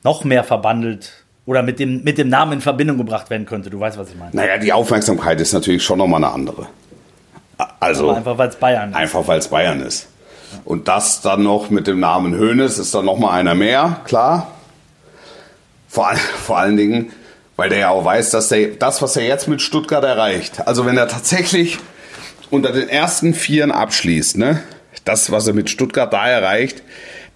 [0.02, 3.70] noch mehr verbandelt oder mit dem, mit dem Namen in Verbindung gebracht werden könnte.
[3.70, 4.34] Du weißt, was ich meine.
[4.34, 6.66] Naja, die Aufmerksamkeit ist natürlich schon nochmal eine andere.
[7.80, 8.96] Also Aber einfach, weil es Bayern ist.
[8.96, 10.08] Einfach weil es Bayern ist.
[10.64, 14.52] Und das dann noch mit dem Namen Hoeneß ist dann noch mal einer mehr, klar.
[15.88, 16.12] Vor,
[16.44, 17.12] vor allen Dingen,
[17.56, 20.86] weil der ja auch weiß, dass der, das, was er jetzt mit Stuttgart erreicht, also
[20.86, 21.78] wenn er tatsächlich
[22.50, 24.62] unter den ersten Vieren abschließt, ne,
[25.04, 26.82] das, was er mit Stuttgart da erreicht,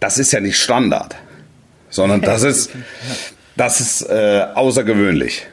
[0.01, 1.17] das ist ja nicht Standard,
[1.91, 2.71] sondern das ist,
[3.57, 5.47] das ist äh, außergewöhnlich.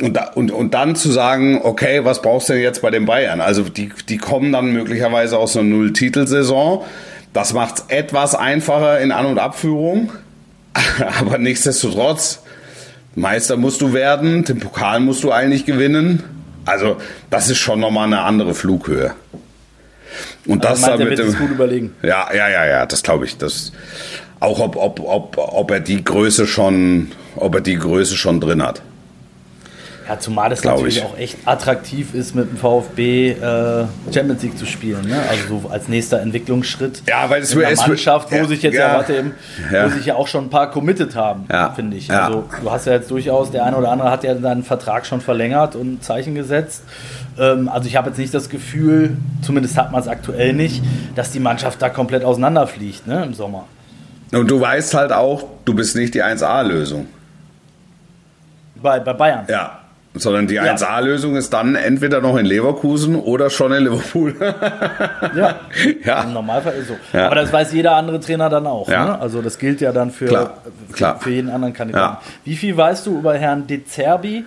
[0.00, 3.06] Und, da, und, und dann zu sagen, okay, was brauchst du denn jetzt bei den
[3.06, 3.40] Bayern?
[3.40, 6.84] Also die, die kommen dann möglicherweise aus einer Null-Titelsaison.
[7.32, 10.12] Das macht es etwas einfacher in An- und Abführung.
[11.20, 12.42] Aber nichtsdestotrotz,
[13.14, 16.22] Meister musst du werden, den Pokal musst du eigentlich gewinnen.
[16.64, 16.96] Also
[17.30, 19.14] das ist schon nochmal eine andere Flughöhe.
[20.46, 21.92] Und das Also meint, dann er mit dem, gut überlegen.
[22.02, 23.36] ja, ja, ja, ja, das glaube ich.
[23.38, 23.72] Das,
[24.40, 28.62] auch ob, ob, ob, ob er die Größe schon, ob er die Größe schon drin
[28.62, 28.82] hat.
[30.08, 31.04] Ja, zumal es Glaub natürlich ich.
[31.04, 35.08] auch echt attraktiv ist, mit dem VfB äh, Champions League zu spielen.
[35.08, 35.16] Ne?
[35.28, 37.02] Also so als nächster Entwicklungsschritt.
[37.08, 39.32] Ja, weil es in es- Mannschaft, wo ja, sich jetzt ja, ja, warte eben,
[39.72, 39.86] ja.
[39.86, 42.08] wo sich ja auch schon ein paar committed haben, finde ich.
[42.08, 42.26] ja.
[42.26, 45.20] Also du hast ja jetzt durchaus, der eine oder andere hat ja seinen Vertrag schon
[45.22, 46.82] verlängert und ein Zeichen gesetzt.
[47.38, 50.82] Ähm, also ich habe jetzt nicht das Gefühl, zumindest hat man es aktuell nicht,
[51.14, 53.64] dass die Mannschaft da komplett auseinanderfliegt ne, im Sommer.
[54.32, 57.06] Und du weißt halt auch, du bist nicht die 1A-Lösung.
[58.82, 59.46] Bei, bei Bayern.
[59.48, 59.80] Ja.
[60.16, 60.62] Sondern die Ja.
[60.76, 64.34] 1A-Lösung ist dann entweder noch in Leverkusen oder schon in Liverpool.
[65.36, 65.56] Ja.
[66.04, 66.22] ja.
[66.22, 66.96] Im Normalfall ist so.
[67.12, 67.26] Ja.
[67.26, 68.88] Aber das weiß jeder andere Trainer dann auch.
[68.88, 69.04] Ja.
[69.06, 69.18] Ne?
[69.20, 71.18] Also das gilt ja dann für, Klar, für, klar.
[71.20, 72.24] für jeden anderen Kandidaten.
[72.44, 74.44] Wie viel weißt du über Herrn De Zerbi?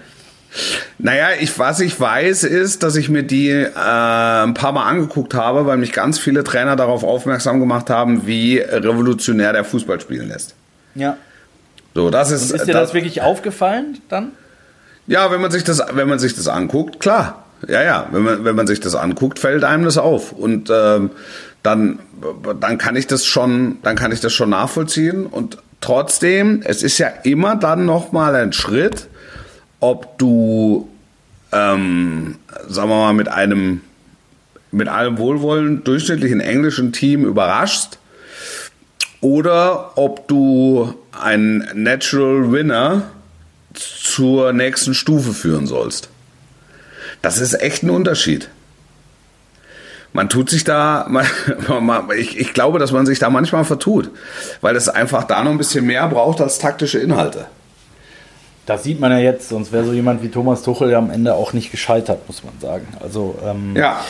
[0.98, 5.34] Naja, ich, was ich weiß, ist, dass ich mir die äh, ein paar Mal angeguckt
[5.34, 10.30] habe, weil mich ganz viele Trainer darauf aufmerksam gemacht haben, wie revolutionär der Fußball spielen
[10.30, 10.56] lässt.
[10.96, 11.18] Ja.
[11.94, 14.32] So, das ist, Und ist dir das wirklich aufgefallen dann?
[15.08, 17.46] Ja, wenn man sich das, wenn man sich das anguckt, klar.
[17.68, 20.32] Ja, ja, wenn man, wenn man sich das anguckt, fällt einem das auf.
[20.32, 21.10] Und ähm,
[21.64, 22.00] dann,
[22.60, 25.26] dann kann ich das schon, dann kann ich das schon nachvollziehen.
[25.26, 29.08] Und trotzdem, es ist ja immer dann nochmal ein Schritt,
[29.80, 30.88] ob du,
[31.52, 32.36] ähm,
[32.68, 33.82] sagen wir mal, mit einem,
[34.72, 37.98] mit einem wohlwollend durchschnittlichen englischen Team überraschst
[39.22, 43.04] oder ob du einen Natural Winner
[43.80, 46.10] zur nächsten Stufe führen sollst.
[47.22, 48.50] Das ist echt ein Unterschied.
[50.14, 51.26] Man tut sich da, man,
[51.86, 54.10] man, ich, ich glaube, dass man sich da manchmal vertut,
[54.62, 57.46] weil es einfach da noch ein bisschen mehr braucht als taktische Inhalte.
[58.66, 61.36] Das sieht man ja jetzt, sonst wäre so jemand wie Thomas Tuchel ja am Ende
[61.36, 62.88] auch nicht gescheitert, muss man sagen.
[63.00, 64.02] Also ähm, Ja,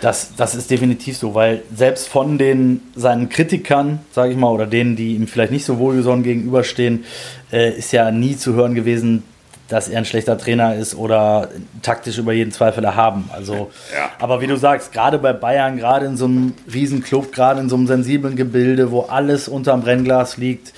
[0.00, 4.66] das, das ist definitiv so, weil selbst von den seinen Kritikern, sage ich mal, oder
[4.66, 7.04] denen, die ihm vielleicht nicht so wohlgesonnen gegenüberstehen,
[7.52, 9.22] äh, ist ja nie zu hören gewesen,
[9.68, 11.48] dass er ein schlechter Trainer ist oder
[11.82, 13.28] taktisch über jeden Zweifel erhaben.
[13.32, 14.10] Also, Ja.
[14.20, 17.74] aber wie du sagst, gerade bei Bayern, gerade in so einem Riesenclub, gerade in so
[17.76, 20.72] einem sensiblen Gebilde, wo alles unterm Brennglas liegt,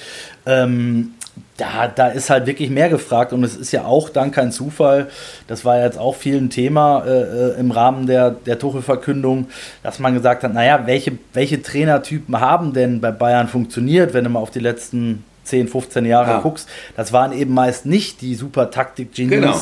[0.46, 1.12] ähm,
[1.58, 5.08] da, da ist halt wirklich mehr gefragt und es ist ja auch dann kein Zufall,
[5.48, 7.10] das war jetzt auch viel ein Thema äh,
[7.50, 9.48] äh, im Rahmen der, der Tuchel-Verkündung,
[9.82, 14.30] dass man gesagt hat, naja, welche, welche Trainertypen haben denn bei Bayern funktioniert, wenn du
[14.30, 16.40] mal auf die letzten 10, 15 Jahre Ja.
[16.40, 16.68] guckst.
[16.96, 19.58] Das waren eben meist nicht die super Taktik-Genies, Genau.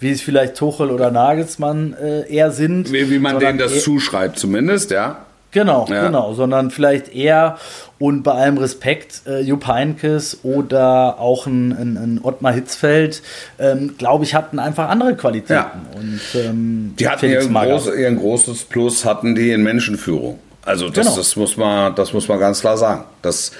[0.00, 2.92] wie es vielleicht Tuchel oder Nagelsmann äh, eher sind.
[2.92, 5.24] wie, wie man denen das zuschreibt zumindest, ja.
[5.50, 6.04] Genau, Ja.
[6.06, 7.56] genau, sondern vielleicht eher
[7.98, 13.22] und bei allem Respekt äh, Jupp Heynckes oder auch ein, ein, ein Ottmar Hitzfeld,
[13.58, 15.54] ähm, glaube ich, hatten einfach andere Qualitäten.
[15.54, 15.72] Ja.
[15.98, 20.38] Und, ähm, Die hatten ihr, groß, ihr großes Plus hatten die in Menschenführung.
[20.66, 21.16] Also das, Genau.
[21.16, 23.04] das muss man, das muss man ganz klar sagen.
[23.22, 23.52] Das,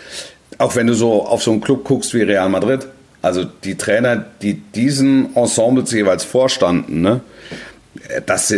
[0.59, 2.87] auch wenn du so auf so einen Club guckst wie Real Madrid,
[3.23, 7.21] also die Trainer, die diesen Ensembles jeweils vorstanden, ne,
[8.27, 8.55] das,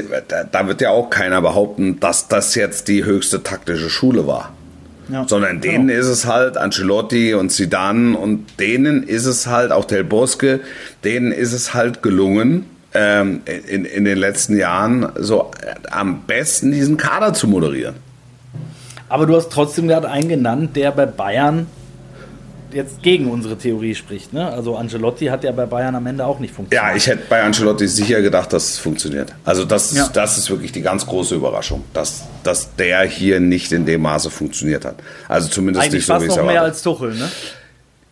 [0.52, 4.52] da, wird ja auch keiner behaupten, dass das jetzt die höchste taktische Schule war.
[5.08, 5.72] Ja, Sondern genau.
[5.72, 10.60] denen ist es halt Ancelotti und Zidane und denen ist es halt auch Del Bosque,
[11.02, 16.72] denen ist es halt gelungen, ähm, in, in den letzten Jahren so äh, am besten
[16.72, 17.96] diesen Kader zu moderieren.
[19.08, 21.66] Aber du hast trotzdem gerade einen genannt, der bei Bayern
[22.72, 24.32] jetzt gegen unsere Theorie spricht.
[24.32, 24.48] Ne?
[24.48, 26.90] Also Ancelotti hat ja bei Bayern am Ende auch nicht funktioniert.
[26.90, 29.32] Ja, ich hätte bei Ancelotti sicher gedacht, dass es funktioniert.
[29.44, 30.08] Also das, Ja.
[30.12, 34.30] das ist wirklich die ganz große Überraschung, dass, dass der hier nicht in dem Maße
[34.30, 34.96] funktioniert hat.
[35.28, 37.28] Also zumindest Eigentlich nicht so, fast wie noch mehr als Tuchel, ne?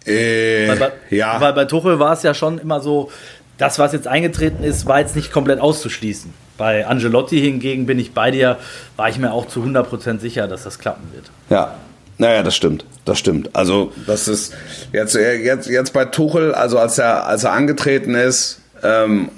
[0.06, 3.10] Äh, Weil bei, ja, weil bei Tuchel war es ja schon immer so,
[3.58, 6.32] das, was jetzt eingetreten ist, war jetzt nicht komplett auszuschließen.
[6.56, 8.56] Bei Angelotti hingegen bin ich bei dir,
[8.96, 11.30] war ich mir auch zu 100% sicher, dass das klappen wird.
[11.50, 11.74] Ja,
[12.18, 12.84] naja, das stimmt.
[13.04, 13.54] Das stimmt.
[13.54, 14.52] Also, das ist
[14.92, 19.30] jetzt, jetzt, jetzt bei Tuchel, also als er, als er angetreten ist, ähm,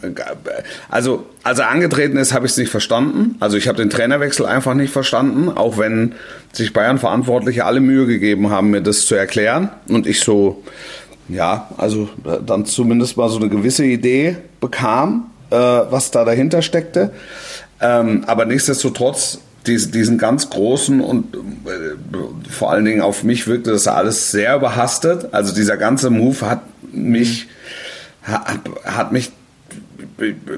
[0.88, 3.36] also als er angetreten ist, habe ich es nicht verstanden.
[3.40, 6.14] Also ich habe den Trainerwechsel einfach nicht verstanden, auch wenn
[6.52, 9.70] sich Bayern-Verantwortliche alle Mühe gegeben haben, mir das zu erklären.
[9.88, 10.62] Und ich so,
[11.28, 16.60] ja, also äh, dann zumindest mal so eine gewisse Idee bekam, äh, was da dahinter
[16.62, 17.12] steckte.
[17.80, 21.40] Ähm, aber nichtsdestotrotz, diesen ganz großen und äh,
[22.50, 25.28] vor allen Dingen auf mich wirkte das alles sehr überhastet.
[25.32, 26.60] Also dieser ganze Move hat
[26.92, 27.46] mich,
[28.22, 29.30] hat, hat mich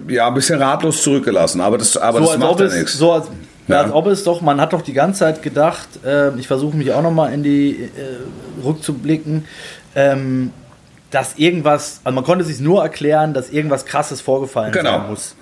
[0.08, 1.60] ja ein bisschen ratlos zurückgelassen.
[1.60, 2.92] Aber das, aber So das macht ob ja es, nichts.
[2.94, 3.26] so als,
[3.68, 3.80] Ja.
[3.82, 6.92] als ob es doch, man hat doch die ganze Zeit gedacht, äh, ich versuche mich
[6.92, 9.44] auch nochmal in die äh, rückzublicken,
[9.94, 10.50] ähm,
[11.10, 14.98] dass irgendwas, also man konnte sich nur erklären, dass irgendwas krasses vorgefallen Genau.
[14.98, 15.36] sein muss.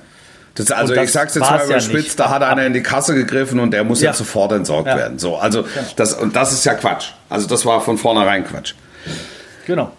[0.69, 2.21] Das, also das ich sag's jetzt mal ja überspitzt, nicht.
[2.21, 4.11] da hat einer in die Kasse gegriffen und der muss Ja.
[4.11, 4.97] jetzt sofort entsorgt Ja.
[4.97, 5.19] werden.
[5.19, 5.65] So, also
[5.97, 7.11] das und das ist ja Quatsch.
[7.29, 8.75] Also das war von vornherein Quatsch.
[9.67, 9.91] Genau.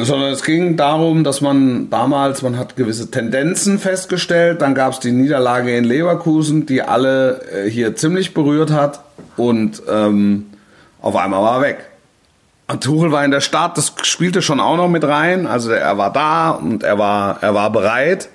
[0.00, 5.00] Sondern es ging darum, dass man damals, man hat gewisse Tendenzen festgestellt, dann gab es
[5.00, 9.00] die Niederlage in Leverkusen, die alle äh, hier ziemlich berührt hat
[9.36, 10.46] und ähm,
[11.02, 11.78] auf einmal war er weg.
[12.68, 15.98] Und Tuchel war in der Stadt, das spielte schon auch noch mit rein, also er
[15.98, 18.28] war da und er war, er war bereit.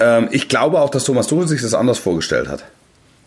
[0.00, 2.64] Ähm, ich glaube auch, dass Thomas Tuchel sich das anders vorgestellt hat.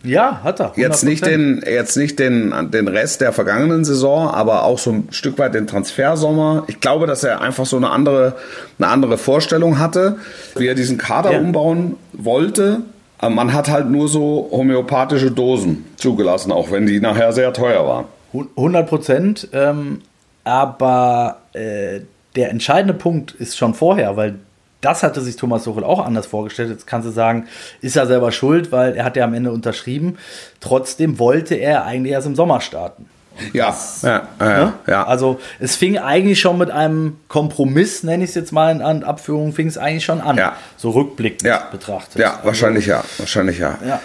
[0.02, 0.74] Ja, hat er.
[0.74, 0.78] 100%.
[0.80, 5.08] Jetzt nicht den, jetzt nicht den, den Rest der vergangenen Saison, aber auch so ein
[5.12, 6.64] Stück weit den Transfersommer.
[6.66, 8.34] Ich glaube, dass er einfach so eine andere,
[8.78, 10.16] eine andere Vorstellung hatte,
[10.56, 11.38] wie er diesen Kader Ja.
[11.38, 12.82] umbauen wollte.
[13.22, 18.04] Man hat halt nur so homöopathische Dosen zugelassen, auch wenn die nachher sehr teuer waren.
[18.56, 19.48] 100 Prozent.
[19.54, 20.02] Ähm,
[20.42, 22.00] aber äh,
[22.36, 24.34] der entscheidende Punkt ist schon vorher, weil
[24.84, 26.70] das hatte sich Thomas Tuchel auch anders vorgestellt.
[26.70, 27.46] Jetzt kannst du sagen,
[27.80, 30.16] ist er selber schuld, weil er hat ja am Ende unterschrieben.
[30.60, 33.06] Trotzdem wollte er eigentlich erst im Sommer starten.
[33.52, 34.72] Ja, ja, ja, Ne?
[34.86, 35.04] ja.
[35.06, 39.02] Also es fing eigentlich schon mit einem Kompromiss, nenne ich es jetzt mal in An-
[39.02, 40.36] Abführung, fing es eigentlich schon an.
[40.36, 40.54] Ja.
[40.76, 41.66] So rückblickend ja.
[41.72, 42.20] betrachtet.
[42.20, 43.02] Ja, wahrscheinlich ja.
[43.18, 43.76] Wahrscheinlich ja.
[43.84, 44.00] Ja.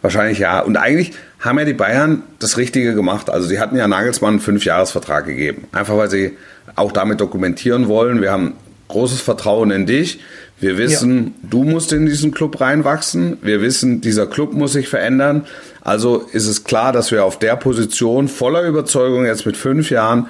[0.00, 0.60] Wahrscheinlich ja.
[0.60, 3.30] Und eigentlich haben ja die Bayern das Richtige gemacht.
[3.30, 5.66] Also sie hatten ja Nagelsmann einen Fünfjahresvertrag gegeben.
[5.72, 6.36] Einfach weil sie
[6.76, 8.54] auch damit dokumentieren wollen, wir haben
[8.88, 10.20] großes Vertrauen in dich.
[10.60, 13.38] Wir wissen, du musst in diesen Club reinwachsen.
[13.42, 15.44] Wir wissen, dieser Club muss sich verändern.
[15.80, 20.28] Also ist es klar, dass wir auf der Position voller Überzeugung jetzt mit fünf Jahren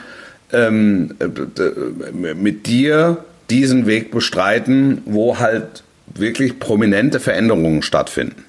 [0.52, 3.18] ähm, äh, äh, mit dir
[3.50, 5.82] diesen Weg bestreiten, wo halt
[6.14, 8.44] wirklich prominente Veränderungen stattfinden.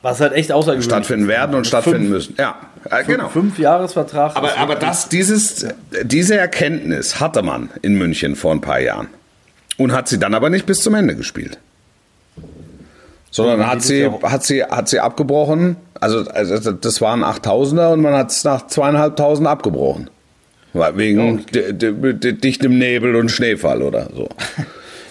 [0.00, 1.28] Was halt echt außergewöhnlich Stattfinden ist.
[1.28, 2.34] werden und stattfinden Fünf- müssen.
[2.38, 2.56] Ja,
[2.88, 3.28] äh, genau.
[3.28, 4.36] Fünf Jahresvertrag.
[4.36, 5.66] Aber, aber das, dieses,
[6.04, 9.08] diese Erkenntnis hatte man in München vor ein paar Jahren.
[9.78, 11.58] Und hat sie dann aber nicht bis zum Ende gespielt.
[13.30, 15.76] Sondern hat sie, hat sie, hat sie abgebrochen.
[16.00, 20.10] Also, also das waren 8000er und man hat es nach zweieinhalbtausend abgebrochen.
[20.72, 24.28] Wegen di- dichtem Nebel und Schneefall oder so.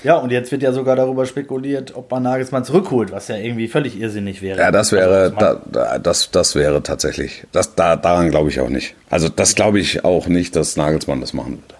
[0.03, 3.67] Ja, und jetzt wird ja sogar darüber spekuliert, ob man Nagelsmann zurückholt, was ja irgendwie
[3.67, 4.59] völlig irrsinnig wäre.
[4.59, 8.69] Ja, das wäre, Also, da, das, das wäre tatsächlich, das, da, daran glaube ich auch
[8.69, 8.93] nicht.
[9.09, 11.73] Also das glaube ich auch nicht, dass Nagelsmann das machen würde.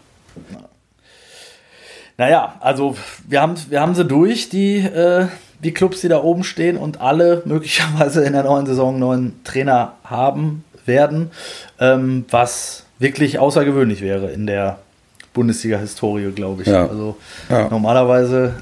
[2.17, 2.95] Naja, also
[3.27, 5.27] wir haben, wir haben sie durch, die, äh,
[5.63, 9.43] die Clubs, die da oben stehen und alle möglicherweise in der neuen Saison einen neuen
[9.43, 11.31] Trainer haben werden,
[11.79, 14.79] ähm, was wirklich außergewöhnlich wäre in der
[15.33, 16.67] Bundesliga-Historie, glaube ich.
[16.67, 16.87] Ja.
[16.87, 17.17] Also
[17.49, 17.69] Ja.
[17.69, 18.55] normalerweise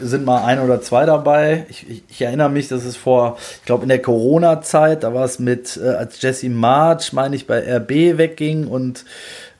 [0.00, 1.64] sind mal ein oder zwei dabei.
[1.68, 5.24] Ich, ich, ich erinnere mich, dass es vor, ich glaube in der Corona-Zeit, da war
[5.24, 9.04] es mit, äh, als Jesse March, meine ich, bei RB wegging und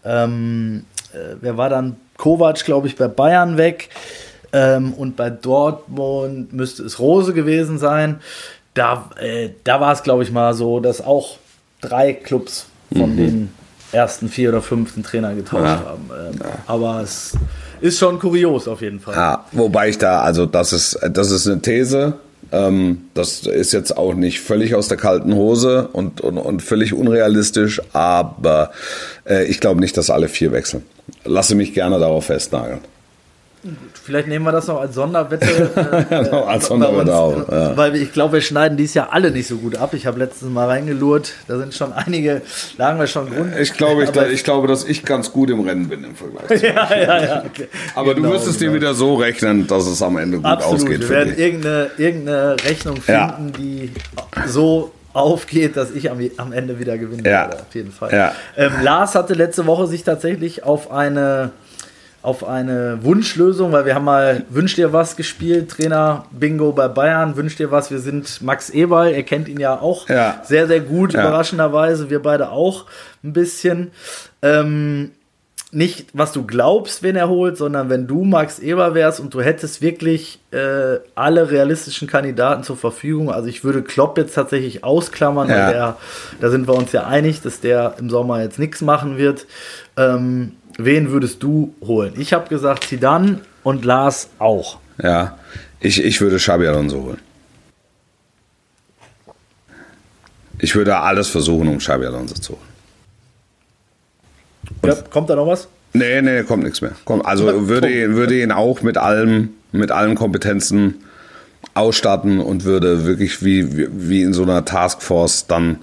[0.04, 1.96] ähm, äh, wer war dann?
[2.16, 3.88] Kovac, glaube ich, bei Bayern weg.
[4.52, 8.20] Ähm, und bei Dortmund müsste es Rose gewesen sein.
[8.74, 11.38] Da, äh, da war es, glaube ich, mal so, dass auch
[11.80, 13.50] drei Clubs von den
[13.92, 15.84] ersten vier oder fünften Trainer getauscht Ja.
[15.86, 16.10] haben.
[16.30, 17.32] Ähm, Aber es
[17.80, 19.14] ist schon kurios auf jeden Fall.
[19.14, 22.14] Ja, wobei ich da, also das ist, das ist eine These.
[22.52, 26.94] Ähm, das ist jetzt auch nicht völlig aus der kalten Hose und, und, und völlig
[26.94, 28.70] unrealistisch, aber
[29.28, 30.84] äh, ich glaube nicht, dass alle vier wechseln.
[31.24, 32.80] Lasse mich gerne darauf festnageln.
[34.04, 35.44] Vielleicht nehmen wir das noch als Sonderwette.
[36.08, 37.76] Äh, Genau, als Sonderwette auch, ja.
[37.76, 39.92] Weil ich glaube, wir schneiden dies Jahr alle nicht so gut ab.
[39.94, 41.32] Ich habe letztens mal reingelurrt.
[41.48, 42.42] Da sind schon einige,
[42.78, 43.56] lagen wir schon Grund.
[43.58, 46.62] Ich glaube, ich, Aber- ich glaube, dass ich ganz gut im Rennen bin im Vergleich.
[46.62, 47.44] ja, ja, ja.
[47.44, 47.66] Okay.
[47.96, 48.76] Aber Genau, du müsstest dir genau.
[48.76, 50.74] wieder so rechnen, dass es am Ende gut Absolut.
[50.82, 51.38] ausgeht Wir werden dich.
[51.44, 53.32] irgendeine, irgendeine Rechnung Ja.
[53.32, 53.90] finden, die
[54.46, 57.48] so aufgeht, dass ich am, am Ende wieder gewinnen Ja.
[57.48, 57.56] werde.
[57.62, 58.12] Auf jeden Fall.
[58.12, 58.32] Ja.
[58.56, 61.50] Ähm, Lars hatte letzte Woche sich tatsächlich auf eine
[62.22, 67.36] auf eine Wunschlösung, weil wir haben mal Wünsch dir was gespielt, Trainer Bingo bei Bayern,
[67.36, 70.42] Wünsch dir was, wir sind Max Eberl, ihr kennt ihn ja auch Ja.
[70.44, 71.20] sehr, sehr gut, Ja.
[71.20, 72.86] überraschenderweise, wir beide auch
[73.22, 73.92] ein bisschen.
[74.42, 75.12] Ähm,
[75.72, 79.40] nicht, was du glaubst, wen er holt, sondern wenn du Max Eber wärst und du
[79.42, 83.30] hättest wirklich äh, alle realistischen Kandidaten zur Verfügung.
[83.32, 85.56] Also ich würde Klopp jetzt tatsächlich ausklammern, Ja.
[85.66, 85.96] weil der,
[86.40, 89.46] da sind wir uns ja einig, dass der im Sommer jetzt nichts machen wird.
[89.96, 92.14] Ähm, wen würdest du holen?
[92.16, 94.78] Ich habe gesagt Zidane und Lars auch.
[95.02, 95.36] Ja,
[95.80, 97.18] ich, ich würde Xabi Alonso holen.
[100.58, 102.65] Ich würde alles versuchen, um Xabi Alonso zu holen.
[104.84, 105.68] Ja, kommt da noch was?
[105.92, 106.92] Nee, nee, kommt nichts mehr.
[107.04, 110.96] Komm, also würde, ihn- würde ihn auch mit allem, mit allen Kompetenzen
[111.74, 115.78] ausstatten und würde wirklich wie, wie, in so einer Taskforce dann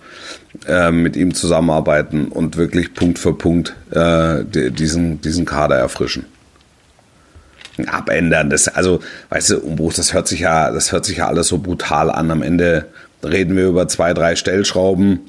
[0.67, 6.25] äh, mit ihm zusammenarbeiten und wirklich Punkt für Punkt äh, die- diesen, diesen Kader erfrischen.
[7.87, 11.47] Abändern, das, also, weißt du, Umbruch, das hört sich ja, das hört sich ja alles
[11.47, 12.29] so brutal an.
[12.29, 12.85] Am Ende
[13.23, 15.21] reden wir über zwei, drei Stellschrauben,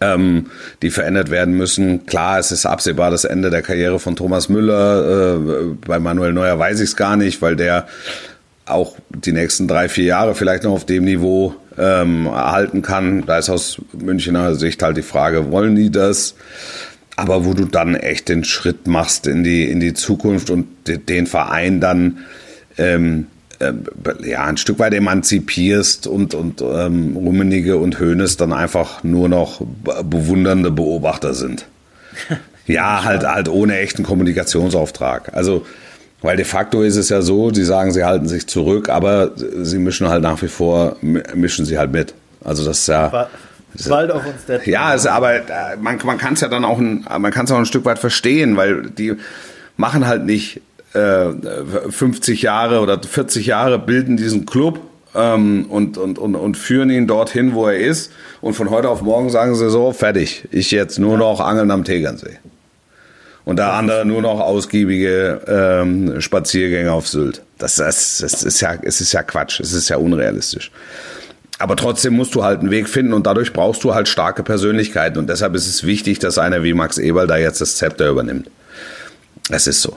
[0.00, 0.46] ähm,
[0.82, 2.06] die verändert werden müssen.
[2.06, 5.36] Klar, es ist absehbar das Ende der Karriere von Thomas Müller.
[5.36, 7.86] Äh, bei Manuel Neuer weiß ich es gar nicht, weil der
[8.66, 13.24] auch die nächsten drei, vier Jahre vielleicht noch auf dem Niveau ähm, erhalten kann.
[13.26, 16.34] Da ist aus Münchner Sicht halt die Frage, wollen die das?
[17.14, 20.98] Aber wo du dann echt den Schritt machst in die, in die Zukunft und de-
[20.98, 22.18] den Verein dann
[22.76, 23.35] ähm, äh,
[24.24, 29.60] ja, ein Stück weit emanzipierst und, und ähm, Rummenige und Hoeneß dann einfach nur noch
[30.04, 31.66] bewundernde Beobachter sind.
[32.66, 35.34] ja, halt, halt ohne echten Kommunikationsauftrag.
[35.34, 35.66] Also,
[36.22, 39.78] weil de facto ist es ja so, die sagen, sie halten sich zurück, aber sie
[39.78, 42.14] mischen halt nach wie vor, mischen sie halt mit.
[42.44, 43.28] Also das ist ja.
[43.88, 46.78] Bald auf uns der Ja, ist, aber äh, man, man kann es ja dann auch
[46.78, 49.14] ein, man kann es auch ein Stück weit verstehen, weil die
[49.76, 50.62] machen halt nicht
[51.90, 54.80] 50 äh, Jahre oder 40 Jahre bilden diesen Club
[55.14, 58.12] ähm, und, und, und, und führen ihn dorthin, wo er ist.
[58.40, 61.84] Und von heute auf morgen sagen sie so, fertig, ich jetzt nur noch Angeln am
[61.84, 62.38] Tegernsee.
[63.44, 67.42] Und der andere nur noch ausgiebige ähm, Spaziergänge auf Sylt.
[67.58, 70.72] Das, das, das ist ja, es ist ja Quatsch, es ist ja unrealistisch.
[71.58, 75.18] Aber trotzdem musst du halt einen Weg finden und dadurch brauchst du halt starke Persönlichkeiten.
[75.18, 78.50] Und deshalb ist es wichtig, dass einer wie Max Eberl da jetzt das Zepter übernimmt.
[79.48, 79.96] Es ist so.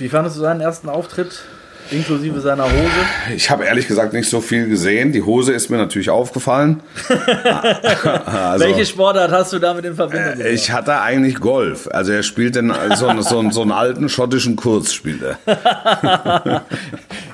[0.00, 1.42] Wie fandest du seinen ersten Auftritt?
[1.90, 3.34] Inklusive seiner Hose?
[3.34, 5.12] Ich habe ehrlich gesagt nicht so viel gesehen.
[5.12, 6.82] Die Hose ist mir natürlich aufgefallen.
[8.26, 10.40] also, Welche Sportart hast du damit in Verbindung?
[10.40, 11.88] Äh, ich hatte eigentlich Golf.
[11.92, 15.38] Also er spielt den, so, so, so einen alten schottischen Kurzspieler.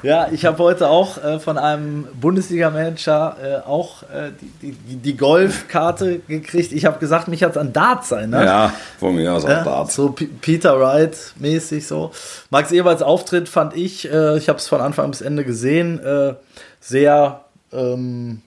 [0.03, 4.31] ja, ich habe heute auch äh, von einem Bundesliga-Manager äh, auch äh,
[4.63, 6.73] die, die, die Golfkarte gekriegt.
[6.73, 8.31] Ich habe gesagt, mich hat es an Darts sein.
[8.31, 8.45] Ne?
[8.45, 9.95] Ja, von mir aus auch Darts.
[9.95, 12.13] So P Peter Wright mäßig so.
[12.51, 16.35] Max Eberts Auftritt fand ich, äh, ich habe es von Anfang bis Ende gesehen, äh,
[16.79, 17.41] sehr
[17.73, 18.43] ähm,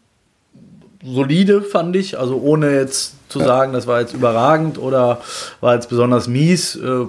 [1.03, 2.17] solide, fand ich.
[2.17, 3.45] Also ohne jetzt zu ja.
[3.45, 5.19] sagen, das war jetzt überragend oder
[5.59, 6.77] war jetzt besonders mies.
[6.77, 7.07] Äh,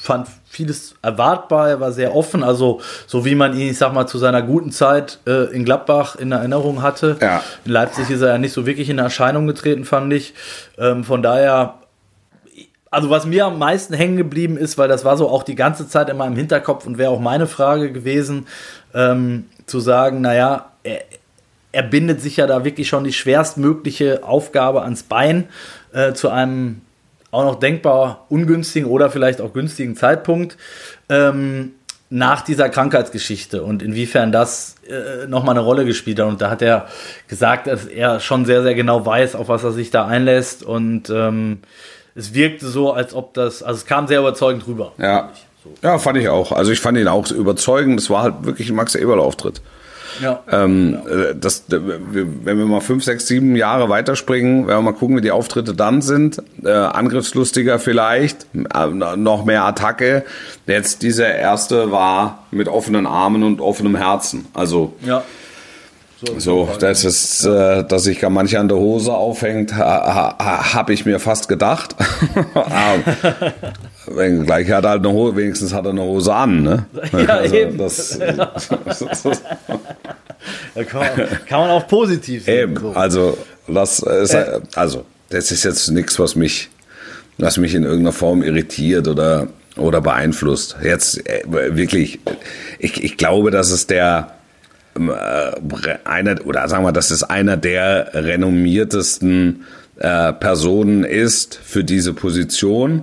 [0.00, 4.06] fand vieles erwartbar, er war sehr offen, also so wie man ihn, ich sag mal,
[4.08, 7.18] zu seiner guten Zeit äh, in Gladbach in Erinnerung hatte.
[7.20, 7.44] Ja.
[7.64, 10.34] In Leipzig ist er ja nicht so wirklich in Erscheinung getreten, fand ich.
[10.78, 11.74] Ähm, von daher
[12.96, 15.86] also was mir am meisten hängen geblieben ist, weil das war so auch die ganze
[15.86, 18.46] Zeit in meinem Hinterkopf und wäre auch meine Frage gewesen,
[18.94, 21.02] ähm, zu sagen, naja, er,
[21.72, 25.50] er bindet sich ja da wirklich schon die schwerstmögliche Aufgabe ans Bein
[25.92, 26.80] äh, zu einem
[27.32, 30.56] auch noch denkbar ungünstigen oder vielleicht auch günstigen Zeitpunkt
[31.10, 31.72] ähm,
[32.08, 36.28] nach dieser Krankheitsgeschichte und inwiefern das äh, nochmal eine Rolle gespielt hat.
[36.28, 36.86] Und da hat er
[37.28, 41.10] gesagt, dass er schon sehr, sehr genau weiß, auf was er sich da einlässt und
[41.10, 41.58] ähm,
[42.16, 44.92] es wirkte so, als ob das, also es kam sehr überzeugend rüber.
[44.98, 45.30] Ja.
[45.62, 45.70] So.
[45.82, 46.52] Ja, fand ich auch.
[46.52, 48.00] Also ich fand ihn auch überzeugend.
[48.00, 49.60] Es war halt wirklich ein Max Eberl-Auftritt.
[50.22, 50.42] Ja.
[50.50, 51.34] Ähm, ja.
[51.34, 55.30] Das, wenn wir mal fünf, sechs, sieben Jahre weiterspringen, wenn wir mal gucken, wie die
[55.30, 60.24] Auftritte dann sind, äh, angriffslustiger vielleicht, äh, noch mehr Attacke.
[60.66, 64.46] Jetzt dieser erste war mit offenen Armen und offenem Herzen.
[64.54, 65.22] Also ja.
[66.38, 70.94] So, das ist, äh, dass sich gar manche an der Hose aufhängt, ha, ha, habe
[70.94, 71.94] ich mir fast gedacht.
[74.06, 76.86] Wenn, gleich hat er halt eine Hose, wenigstens hat er eine Hose an, ne?
[77.12, 77.76] Ja, also, eben.
[77.76, 78.50] Das, da
[80.84, 82.70] kann, man, kann man auch positiv sehen.
[82.70, 82.92] Eben, so.
[82.92, 83.36] also,
[83.68, 84.60] das ist, äh.
[84.74, 86.70] also, das ist jetzt nichts, was mich,
[87.36, 90.76] was mich in irgendeiner Form irritiert oder, oder beeinflusst.
[90.82, 92.20] Jetzt äh, wirklich,
[92.78, 94.35] ich, ich glaube, dass es der,
[96.04, 99.64] einer, oder sagen wir, dass es einer der renommiertesten
[99.98, 103.02] äh, Personen ist für diese Position,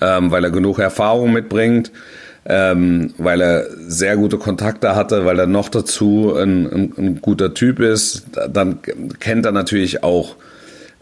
[0.00, 1.90] ähm, weil er genug Erfahrung mitbringt,
[2.46, 7.54] ähm, weil er sehr gute Kontakte hatte, weil er noch dazu ein, ein, ein guter
[7.54, 8.24] Typ ist.
[8.52, 8.78] Dann
[9.18, 10.36] kennt er natürlich auch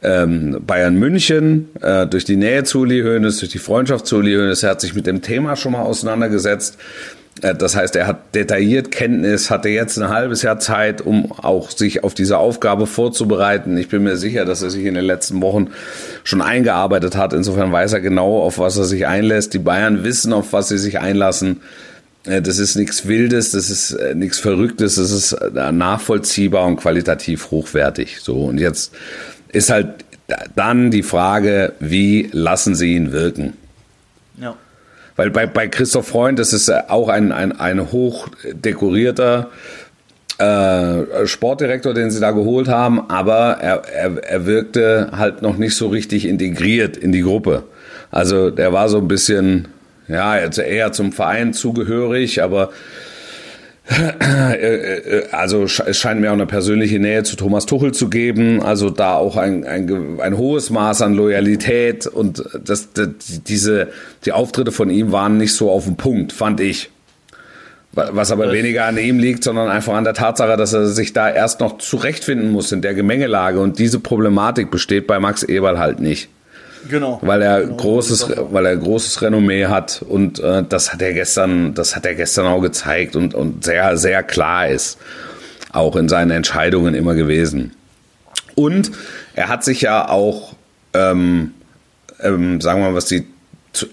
[0.02, 4.34] ähm, Bayern München äh, durch die Nähe zu Uli Hoeneß, durch die Freundschaft zu Uli
[4.34, 4.62] Hoeneß.
[4.62, 6.78] Er hat sich mit dem Thema schon mal auseinandergesetzt.
[7.42, 11.70] Äh, das heißt, er hat detailliert Kenntnis, hatte jetzt ein halbes Jahr Zeit, um auch
[11.70, 13.76] sich auf diese Aufgabe vorzubereiten.
[13.76, 15.68] Ich bin mir sicher, dass er sich in den letzten Wochen
[16.24, 17.32] schon eingearbeitet hat.
[17.32, 19.54] Insofern weiß er genau, auf was er sich einlässt.
[19.54, 21.60] Die Bayern wissen, auf was sie sich einlassen.
[22.24, 27.50] Äh, das ist nichts Wildes, das ist äh, nichts Verrücktes, das ist nachvollziehbar und qualitativ
[27.50, 28.20] hochwertig.
[28.20, 28.92] So und jetzt
[29.52, 30.04] ist halt
[30.54, 33.54] dann die Frage, wie lassen Sie ihn wirken?
[34.40, 34.56] Ja.
[35.18, 39.50] Weil bei, bei Christoph Freund, das ist auch ein, ein, ein hoch dekorierter
[40.38, 45.74] äh, Sportdirektor, den sie da geholt haben, aber er, er, er wirkte halt noch nicht
[45.74, 47.64] so richtig integriert in die Gruppe.
[48.12, 49.66] Also der war so ein bisschen,
[50.06, 52.70] ja, eher zum Verein zugehörig, aber
[55.32, 59.14] also es scheint mir auch eine persönliche Nähe zu Thomas Tuchel zu geben, also da
[59.14, 63.08] auch ein, ein, ein hohes Maß an Loyalität und das, das,
[63.46, 63.88] diese,
[64.26, 66.90] die Auftritte von ihm waren nicht so auf den Punkt, fand ich.
[67.92, 71.30] Was aber weniger an ihm liegt, sondern einfach an der Tatsache, dass er sich da
[71.30, 75.98] erst noch zurechtfinden muss in der Gemengelage und diese Problematik besteht bei Max Eberl halt
[75.98, 76.28] nicht.
[76.88, 77.18] Genau.
[77.22, 81.74] Weil er Genau, großes, weil er großes Renommee hat und äh, das hat er gestern,
[81.74, 84.98] das hat er gestern auch gezeigt und, und sehr, sehr klar ist.
[85.72, 87.74] Auch in seinen Entscheidungen immer gewesen.
[88.54, 88.90] Und
[89.34, 90.54] er hat sich ja auch,
[90.94, 91.52] ähm,
[92.20, 93.26] ähm, sagen wir mal, was die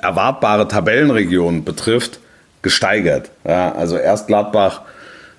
[0.01, 2.19] erwartbare Tabellenregion betrifft,
[2.61, 3.29] gesteigert.
[3.45, 4.81] Ja, also erst Gladbach,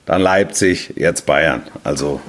[0.04, 1.62] dann Leipzig, jetzt Bayern.
[1.82, 2.20] Also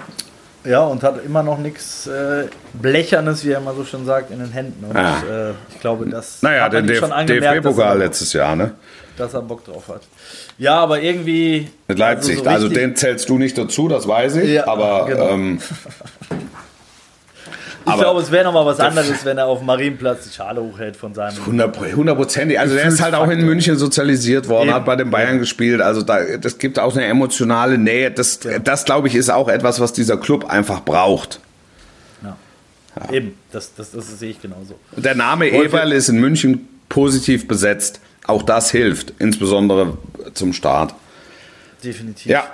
[0.68, 4.40] Ja, und hat immer noch nichts äh, Blechernes, wie er immer so schön sagt, in
[4.40, 4.84] den Händen.
[4.86, 5.22] Und Ah.
[5.30, 8.56] äh, ich glaube, das naja, hat man ihm schon angemerkt, dass DFB-Pokal er, letztes Jahr,
[8.56, 8.72] ne?
[9.18, 10.02] dass er Bock drauf hat.
[10.58, 11.70] Ja, aber irgendwie.
[11.88, 12.40] Mit Leipzig.
[12.40, 14.50] so Also, den zählst du nicht dazu, das weiß ich.
[14.52, 15.30] Ja, aber genau.
[15.30, 15.60] ähm,
[17.88, 20.96] Ich glaube, es wäre nochmal was anderes, wenn er auf dem Marienplatz die Schale hochhält
[20.98, 21.46] von seinem.
[21.46, 22.60] hundertprozentig.
[22.60, 24.76] Also der ist halt auch in München sozialisiert worden, Eben.
[24.76, 25.82] hat bei den Bayern gespielt.
[25.82, 28.12] Also da, das gibt auch eine emotionale Nähe.
[28.12, 31.40] Das, das glaube ich, ist auch etwas, was dieser Club einfach braucht.
[32.24, 33.12] Ja.
[33.12, 34.80] Eben, das, das, das sehe ich genauso.
[34.96, 38.00] Und der Name Eberl ist in München positiv besetzt.
[38.26, 39.98] Auch das hilft, insbesondere
[40.34, 40.94] zum Start.
[41.84, 42.32] Definitiv.
[42.32, 42.48] Ja,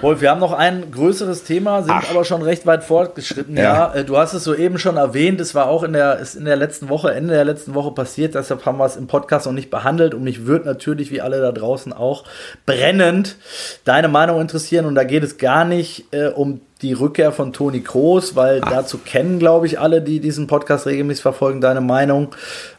[0.00, 2.10] Wolf, wir haben noch ein größeres Thema, sind Ach.
[2.10, 3.56] aber schon recht weit fortgeschritten.
[3.56, 3.62] Ja.
[3.62, 6.44] Ja, äh, du hast es soeben schon erwähnt, es war auch in der, ist in
[6.44, 9.52] der letzten Woche, Ende der letzten Woche passiert, deshalb haben wir es im Podcast noch
[9.52, 12.24] nicht behandelt und mich wird natürlich, wie alle da draußen auch,
[12.66, 13.36] brennend
[13.84, 17.80] deine Meinung interessieren und da geht es gar nicht äh, um die Rückkehr von Toni
[17.80, 22.28] Kroos, weil dazu kennen, glaube ich, alle, die diesen Podcast regelmäßig verfolgen, deine Meinung.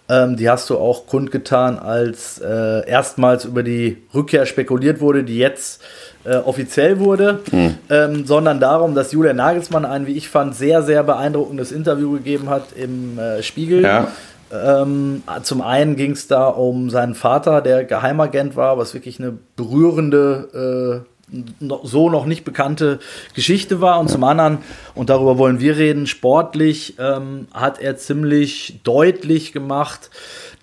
[0.10, 5.38] Ähm, die hast du auch kundgetan, als äh, erstmals über die Rückkehr spekuliert wurde, die
[5.38, 5.82] jetzt
[6.24, 7.40] äh, offiziell wurde,
[7.90, 12.50] ähm, sondern darum, dass Julian Nagelsmann ein, wie ich fand, sehr, sehr beeindruckendes Interview gegeben
[12.50, 13.84] hat im äh, Spiegel.
[13.84, 14.08] Ja.
[14.52, 19.38] Ähm, zum einen ging es da um seinen Vater, der Geheimagent war, was wirklich eine
[19.58, 21.17] berührende, äh,
[21.84, 23.00] so noch nicht bekannte
[23.34, 24.00] Geschichte war.
[24.00, 24.60] Und zum anderen,
[24.96, 30.10] und darüber wollen wir reden, sportlich ähm, hat er ziemlich deutlich gemacht,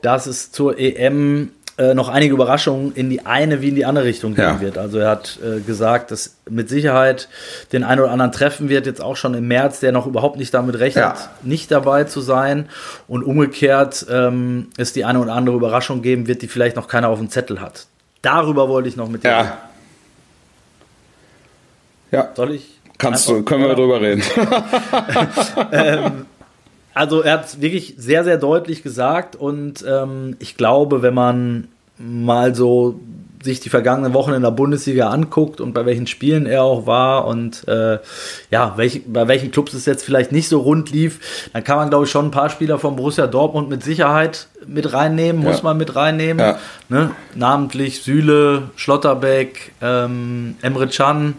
[0.02, 4.04] dass es zur EM äh, noch einige Überraschungen in die eine wie in die andere
[4.04, 4.60] Richtung gehen Ja.
[4.60, 4.78] wird.
[4.78, 7.28] Also er hat äh, gesagt, dass mit Sicherheit
[7.72, 10.54] den einen oder anderen treffen wird, jetzt auch schon im März, der noch überhaupt nicht
[10.54, 11.16] damit rechnet, Ja.
[11.42, 12.68] nicht dabei zu sein.
[13.08, 17.08] Und umgekehrt ähm, es die eine oder andere Überraschung geben wird, die vielleicht noch keiner
[17.08, 17.86] auf dem Zettel hat.
[18.22, 19.48] Darüber wollte ich noch mit dir reden.
[19.48, 19.58] ja.
[22.14, 22.78] Ja, Soll ich?
[22.98, 23.74] kannst du, können wir Ja.
[23.74, 24.22] drüber reden.
[26.96, 31.66] Also er hat es wirklich sehr, sehr deutlich gesagt und ähm, ich glaube, wenn man
[31.98, 33.00] mal so
[33.42, 37.26] sich die vergangenen Wochen in der Bundesliga anguckt und bei welchen Spielen er auch war
[37.26, 37.98] und äh,
[38.52, 41.90] ja, welch, bei welchen Clubs es jetzt vielleicht nicht so rund lief, dann kann man,
[41.90, 45.62] glaube ich, schon ein paar Spieler von Borussia Dortmund mit Sicherheit mit reinnehmen, muss Ja.
[45.64, 46.38] man mit reinnehmen.
[46.38, 46.58] Ja.
[46.88, 47.10] Ne?
[47.34, 51.34] Namentlich Süle, Schlotterbeck, ähm, Emre Can,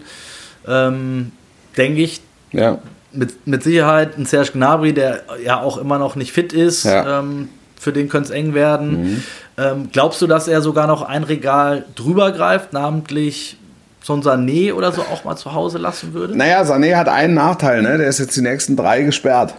[0.68, 1.32] ähm,
[1.78, 2.80] denke ich, ja.
[3.11, 6.86] mit, mit Sicherheit ein Serge Gnabry, der ja auch immer noch nicht fit ist.
[6.86, 7.20] Ja.
[7.20, 7.49] Ähm,
[7.80, 9.24] für den könnte es eng werden.
[9.57, 13.57] Ähm, glaubst du, dass er sogar noch ein Regal drüber greift, namentlich
[14.01, 16.36] so ein Sané oder so auch mal zu Hause lassen würde?
[16.36, 17.97] Naja, Sané hat einen Nachteil, ne?
[17.97, 19.53] Der ist jetzt die nächsten drei gesperrt.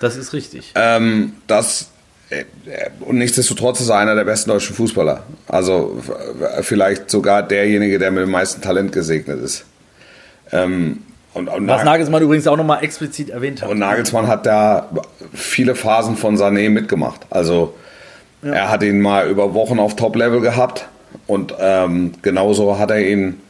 [0.00, 0.72] Das ist richtig.
[0.74, 1.90] Ähm, das
[2.30, 5.22] äh, äh, und nichtsdestotrotz ist er einer der besten deutschen Fußballer.
[5.46, 9.64] Also f- vielleicht sogar derjenige, der mit dem meisten Talent gesegnet ist.
[10.52, 10.98] Ähm,
[11.32, 13.68] und, und, Was Nag- Nagelsmann übrigens auch nochmal explizit erwähnt hat.
[13.68, 14.88] und Nagelsmann hat da
[15.32, 17.26] viele Phasen von Sané mitgemacht.
[17.30, 17.74] Also
[18.42, 20.86] er hat ihn mal über Wochen auf Top-Level gehabt
[21.26, 23.40] und ähm, genauso hat er ihn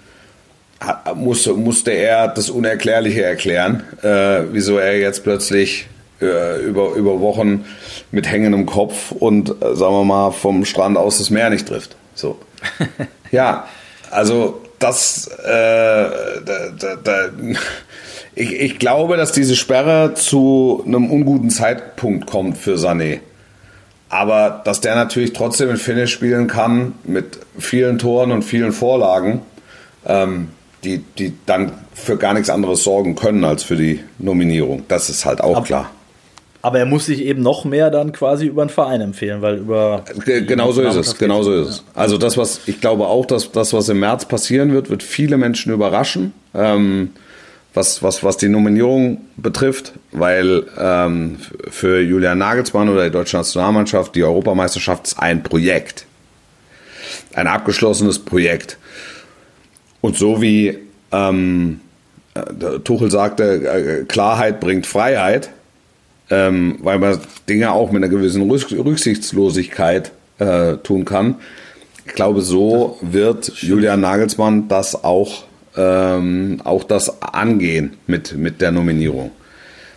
[0.80, 5.86] hat, musste, musste er das Unerklärliche erklären, äh, wieso er jetzt plötzlich
[6.22, 7.64] äh, über, über Wochen
[8.12, 11.97] mit hängendem Kopf und, äh, sagen wir mal, vom Strand aus das Meer nicht trifft.
[12.14, 12.38] So.
[13.32, 13.66] ja,
[14.11, 17.28] also das, äh, da, da, da,
[18.35, 23.20] ich, ich glaube, dass diese Sperre zu einem unguten Zeitpunkt kommt für Sané.
[24.11, 29.41] Aber dass der natürlich trotzdem in Finish spielen kann mit vielen Toren und vielen Vorlagen,
[30.07, 30.49] ähm,
[30.85, 34.85] die, die dann für gar nichts anderes sorgen können als für die Nominierung.
[34.89, 35.91] Das ist halt auch Ab- klar.
[36.65, 40.03] Aber er muss sich eben noch mehr dann quasi über einen Verein empfehlen, weil über.
[40.25, 41.85] Ge- Genau so ist es, genau so ist es.
[41.95, 45.37] Also das, was ich glaube auch, dass das, was im März passieren wird, wird viele
[45.37, 47.11] Menschen überraschen, ähm,
[47.75, 51.37] was, was, was die Nominierung betrifft, weil ähm,
[51.69, 56.07] für Julian Nagelsmann oder die deutsche Nationalmannschaft die Europameisterschaft ist ein Projekt,
[57.35, 58.79] ein abgeschlossenes Projekt.
[60.01, 60.79] Und so wie
[61.12, 61.81] ähm,
[62.33, 65.51] äh, Tuchel sagte, äh, Klarheit bringt Freiheit,
[66.31, 67.18] ähm, weil man
[67.49, 71.37] Dinge auch mit einer gewissen Rück Rücksichtslosigkeit äh, tun kann.
[72.07, 75.45] Ich glaube, so wird Julian Nagelsmann das auch,
[75.77, 79.31] ähm, auch das angehen mit, mit der Nominierung.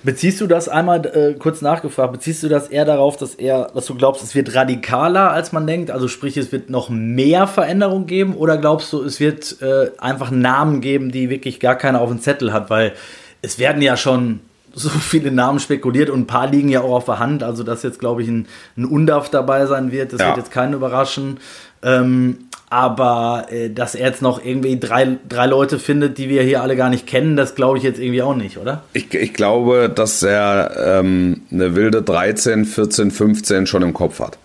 [0.04, 3.88] Beziehst du das einmal äh, kurz nachgefragt, beziehst du das eher darauf, dass er, dass
[3.88, 5.92] du glaubst, es wird radikaler, als man denkt?
[5.92, 10.32] Also sprich, es wird noch mehr Veränderung geben oder glaubst du, es wird äh, einfach
[10.32, 12.70] Namen geben, die wirklich gar keiner auf dem Zettel hat?
[12.70, 12.94] Weil
[13.42, 14.40] es werden ja schon
[14.80, 17.44] so viele Namen spekuliert und ein paar liegen ja auch auf der Hand.
[17.44, 18.48] Also dass jetzt, glaube ich, ein,
[18.78, 20.28] ein Undaf dabei sein wird, das Ja.
[20.28, 21.40] wird jetzt keinen überraschen.
[21.84, 22.38] Ähm,
[22.70, 26.76] aber äh, dass er jetzt noch irgendwie drei, drei Leute findet, die wir hier alle
[26.76, 28.84] gar nicht kennen, das glaube ich jetzt irgendwie auch nicht, oder?
[28.94, 34.38] Ich, ich glaube, dass er ähm, eine wilde 13, 14, 15 schon im Kopf hat.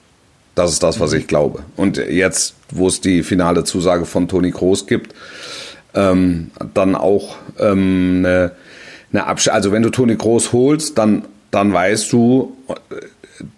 [0.55, 1.61] Das ist das, was ich glaube.
[1.77, 5.15] Und jetzt, wo es die finale Zusage von Toni Kroos gibt,
[5.95, 8.53] ähm, dann auch ähm, eine,
[9.13, 12.75] eine Absch Also wenn du Toni Kroos holst, dann, dann weißt du, äh,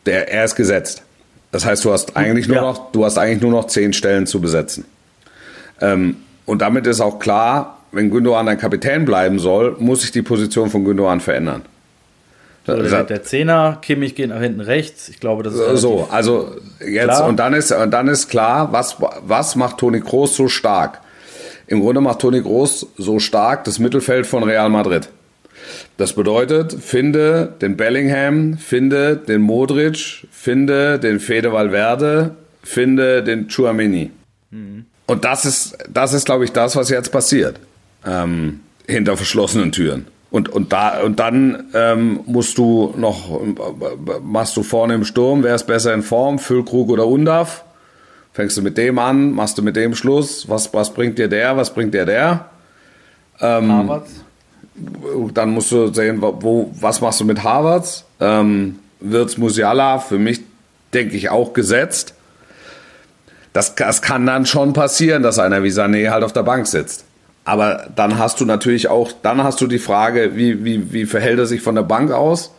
[0.06, 1.02] der, er ist gesetzt.
[1.52, 2.62] Das heißt, du hast eigentlich nur Ja.
[2.62, 4.84] noch, du hast eigentlich nur noch zehn Stellen zu besetzen.
[5.80, 10.22] Ähm, und damit ist auch klar, wenn Gündogan ein Kapitän bleiben soll, muss sich die
[10.22, 11.62] Position von Gündogan verändern.
[12.66, 15.08] So, der, der Zehner, Kimmich geht nach hinten rechts.
[15.10, 17.28] Ich glaube, das ist So, also jetzt Klar.
[17.28, 21.00] und dann ist und dann ist klar, was was macht Toni Kroos so stark?
[21.66, 25.08] Im Grunde macht Toni Kroos so stark das Mittelfeld von Real Madrid.
[25.96, 34.10] Das bedeutet, finde den Bellingham, finde den Modric, finde den Fede Valverde, finde den Chouameni.
[35.06, 37.56] Und das ist, das ist, glaube ich, das, was jetzt passiert.
[38.06, 40.06] Ähm, hinter verschlossenen Türen.
[40.30, 43.40] Und, und, da, und dann ähm, musst du noch,
[44.22, 47.64] machst du vorne im Sturm, wer ist besser in Form, Füllkrug oder Undav?
[48.32, 51.56] Fängst du mit dem an, machst du mit dem Schluss, was, was bringt dir der,
[51.56, 52.50] was bringt dir der?
[53.70, 54.23] Havertz.
[55.32, 58.04] Dann musst du sehen, wo, was machst du mit Harvards?
[58.20, 60.40] Ähm, Wirtz Musiala, für mich
[60.92, 62.14] denke ich auch gesetzt.
[63.52, 67.04] Das, das kann dann schon passieren, dass einer wie Sané halt auf der Bank sitzt.
[67.44, 71.38] Aber dann hast du natürlich auch, dann hast du die Frage, wie, wie, wie verhält
[71.38, 72.52] er sich von der Bank aus?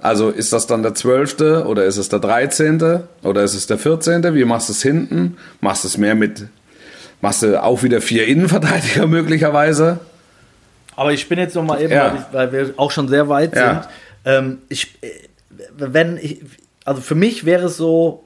[0.00, 3.76] Also ist das dann der Zwölfte oder ist es der Dreizehnte oder ist es der
[3.76, 4.34] Vierzehnte?
[4.34, 5.36] Wie machst du es hinten?
[5.60, 6.46] Machst du es mehr mit,
[7.20, 9.98] machst du auch wieder vier Innenverteidiger möglicherweise?
[11.00, 12.12] Aber ich bin jetzt noch mal eben, Ja.
[12.12, 13.72] weil, ich, weil wir auch schon sehr weit Ja.
[13.72, 13.88] sind.
[14.26, 15.06] Ähm, ich, äh,
[15.78, 16.42] wenn ich,
[16.84, 18.22] also für mich wäre es so,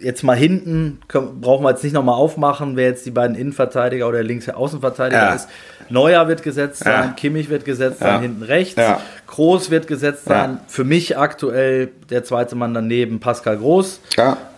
[0.00, 4.08] jetzt mal hinten, können, brauchen wir jetzt nicht nochmal aufmachen, wer jetzt die beiden Innenverteidiger
[4.08, 5.34] oder links Außenverteidiger Ja.
[5.34, 5.48] ist.
[5.90, 7.02] Neuer wird gesetzt Ja.
[7.02, 8.06] sein, Kimmich wird gesetzt Ja.
[8.12, 8.76] sein, hinten rechts.
[8.76, 9.00] Ja.
[9.26, 10.60] Groß wird gesetzt sein.
[10.68, 14.00] Für mich aktuell der zweite Mann daneben, Pascal Groß.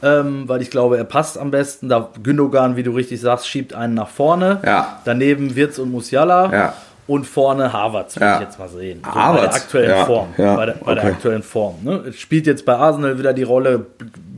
[0.04, 1.88] Ähm, weil ich glaube, er passt am besten.
[1.88, 4.60] Da Gündogan, wie du richtig sagst, schiebt einen nach vorne.
[5.04, 6.74] Daneben Wirtz und Musiala.
[7.08, 8.34] Und vorne Harvards, will Ja.
[8.36, 9.02] ich jetzt mal sehen.
[9.04, 10.28] So bei der aktuellen ja, Form.
[10.36, 11.76] ja, bei der, bei der aktuellen Form.
[11.82, 12.04] Ne?
[12.08, 13.86] Es Spielt jetzt bei Arsenal wieder die Rolle,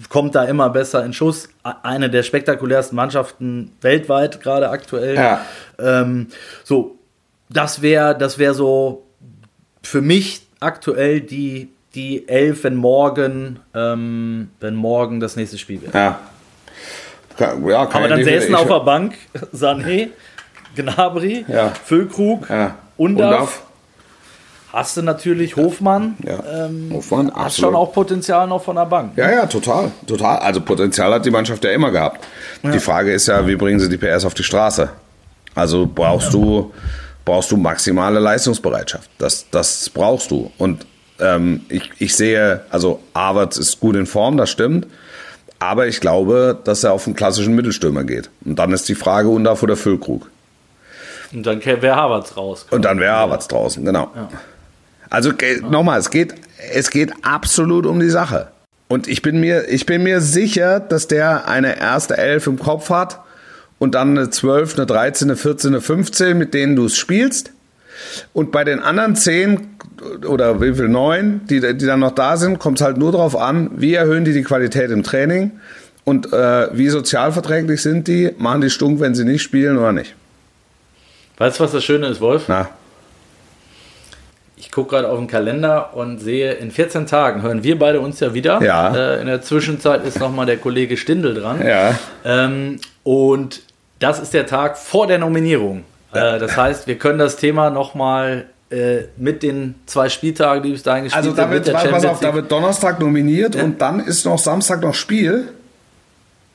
[0.08, 1.48] kommt da immer besser in Schuss.
[1.82, 5.38] Eine der spektakulärsten Mannschaften weltweit, gerade aktuell.
[5.78, 6.28] Ähm,
[6.64, 6.96] so,
[7.48, 9.04] das wäre das wär so
[9.82, 15.94] für mich aktuell die, die Elf, wenn morgen, ähm, wenn morgen das nächste Spiel wird.
[15.94, 16.20] Ja.
[17.38, 19.14] Ja kann Aber dann säßen auf der Bank
[19.54, 20.08] Sané,
[20.82, 21.72] Gnabry, Ja.
[21.84, 22.74] Füllkrug, Ja.
[22.96, 23.30] Undaf.
[23.32, 23.62] Undaf.
[24.72, 26.14] Hast du natürlich Hofmann.
[26.24, 26.66] Ja.
[26.66, 27.70] Ähm, Hofmann, Hast absolut.
[27.72, 29.12] schon auch Potenzial noch von der Bank.
[29.16, 30.38] Ja, ja, total, total.
[30.38, 32.24] Also Potenzial hat die Mannschaft ja immer gehabt.
[32.62, 34.88] Die Frage ist ja, wie bringen sie die PS auf die Straße?
[35.56, 36.72] Also brauchst du
[37.24, 39.10] brauchst du maximale Leistungsbereitschaft.
[39.18, 40.52] Das das brauchst du.
[40.56, 40.86] Und
[41.18, 44.86] ähm, ich, ich sehe, also Havertz ist gut in Form, das stimmt.
[45.58, 48.30] Aber ich glaube, dass er auf einen klassischen Mittelstürmer geht.
[48.44, 50.29] Und dann ist die Frage, Undaf oder Füllkrug.
[51.32, 52.66] Und dann wäre Havertz raus.
[52.70, 54.10] Und dann wäre Havertz draußen, genau.
[55.10, 56.34] Also ge- nochmal, es geht,
[56.72, 58.48] es geht absolut um die Sache.
[58.88, 62.90] Und ich bin mir, ich bin mir sicher, dass der eine erste Elf im Kopf
[62.90, 63.20] hat
[63.78, 67.52] und dann eine 12, eine 13, eine 14, eine 15, mit denen du es spielst.
[68.32, 69.68] Und bei den anderen 10
[70.26, 73.36] oder wie viel 9, die, die dann noch da sind, kommt es halt nur darauf
[73.36, 75.52] an, wie erhöhen die die Qualität im Training
[76.04, 80.14] und äh, wie sozialverträglich sind die, machen die stunk, wenn sie nicht spielen oder nicht.
[81.40, 82.44] Weißt du, was das Schöne ist, Wolf?
[82.48, 82.68] Na,
[84.56, 88.20] Ich gucke gerade auf den Kalender und sehe, in 14 Tagen hören wir beide uns
[88.20, 88.62] ja wieder.
[88.62, 88.94] Ja.
[88.94, 91.66] Äh, in der Zwischenzeit ist nochmal der Kollege Stindl dran.
[91.66, 91.98] ja.
[92.26, 93.62] Ähm, und
[94.00, 95.84] das ist der Tag vor der Nominierung.
[96.12, 100.82] Äh, das heißt, wir können das Thema nochmal äh, mit den zwei Spieltagen, die bis
[100.82, 103.80] dahin gespielt Also da sind, wird, mit der pass auf, da wird Donnerstag nominiert und
[103.80, 105.48] dann ist noch Samstag noch Spiel.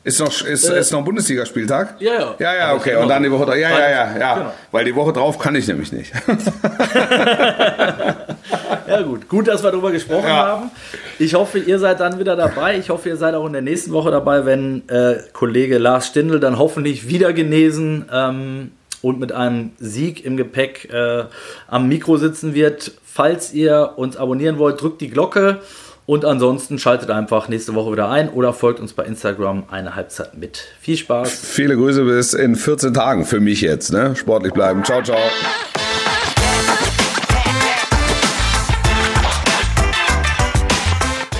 [0.06, 1.96] Ist noch, ist, ist noch ein Bundesligaspieltag?
[2.00, 2.36] Ja, ja.
[2.40, 2.96] Ja, ja, okay.
[2.96, 3.56] Und dann die Woche drauf.
[3.56, 4.34] Ja, ja, ja, ja.
[4.36, 4.54] Genau.
[4.72, 6.14] Weil die Woche drauf kann ich nämlich nicht.
[8.88, 9.28] Ja, gut.
[9.28, 10.48] Gut, dass wir darüber gesprochen Ja.
[10.48, 10.72] haben.
[11.18, 12.78] Ich hoffe, ihr seid dann wieder dabei.
[12.78, 16.40] Ich hoffe, ihr seid auch in der nächsten Woche dabei, wenn äh, Kollege Lars Stindl
[16.40, 21.24] dann hoffentlich wieder genesen ähm, und mit einem Sieg im Gepäck äh,
[21.68, 22.92] am Mikro sitzen wird.
[23.04, 25.62] Falls ihr uns abonnieren wollt, drückt die Glocke.
[26.06, 30.38] Und ansonsten schaltet einfach nächste Woche wieder ein oder folgt uns bei Instagram eine Halbzeit
[30.38, 30.64] mit.
[30.80, 31.30] Viel Spaß.
[31.30, 33.92] Viele Grüße bis in 14 Tagen für mich jetzt.
[33.92, 34.16] Ne?
[34.16, 34.84] Sportlich bleiben.
[34.84, 35.18] Ciao, ciao.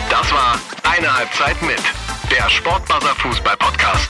[0.10, 1.82] Das war eine Halbzeit mit
[2.32, 4.10] der Sportbuzzer Fußball Podcast.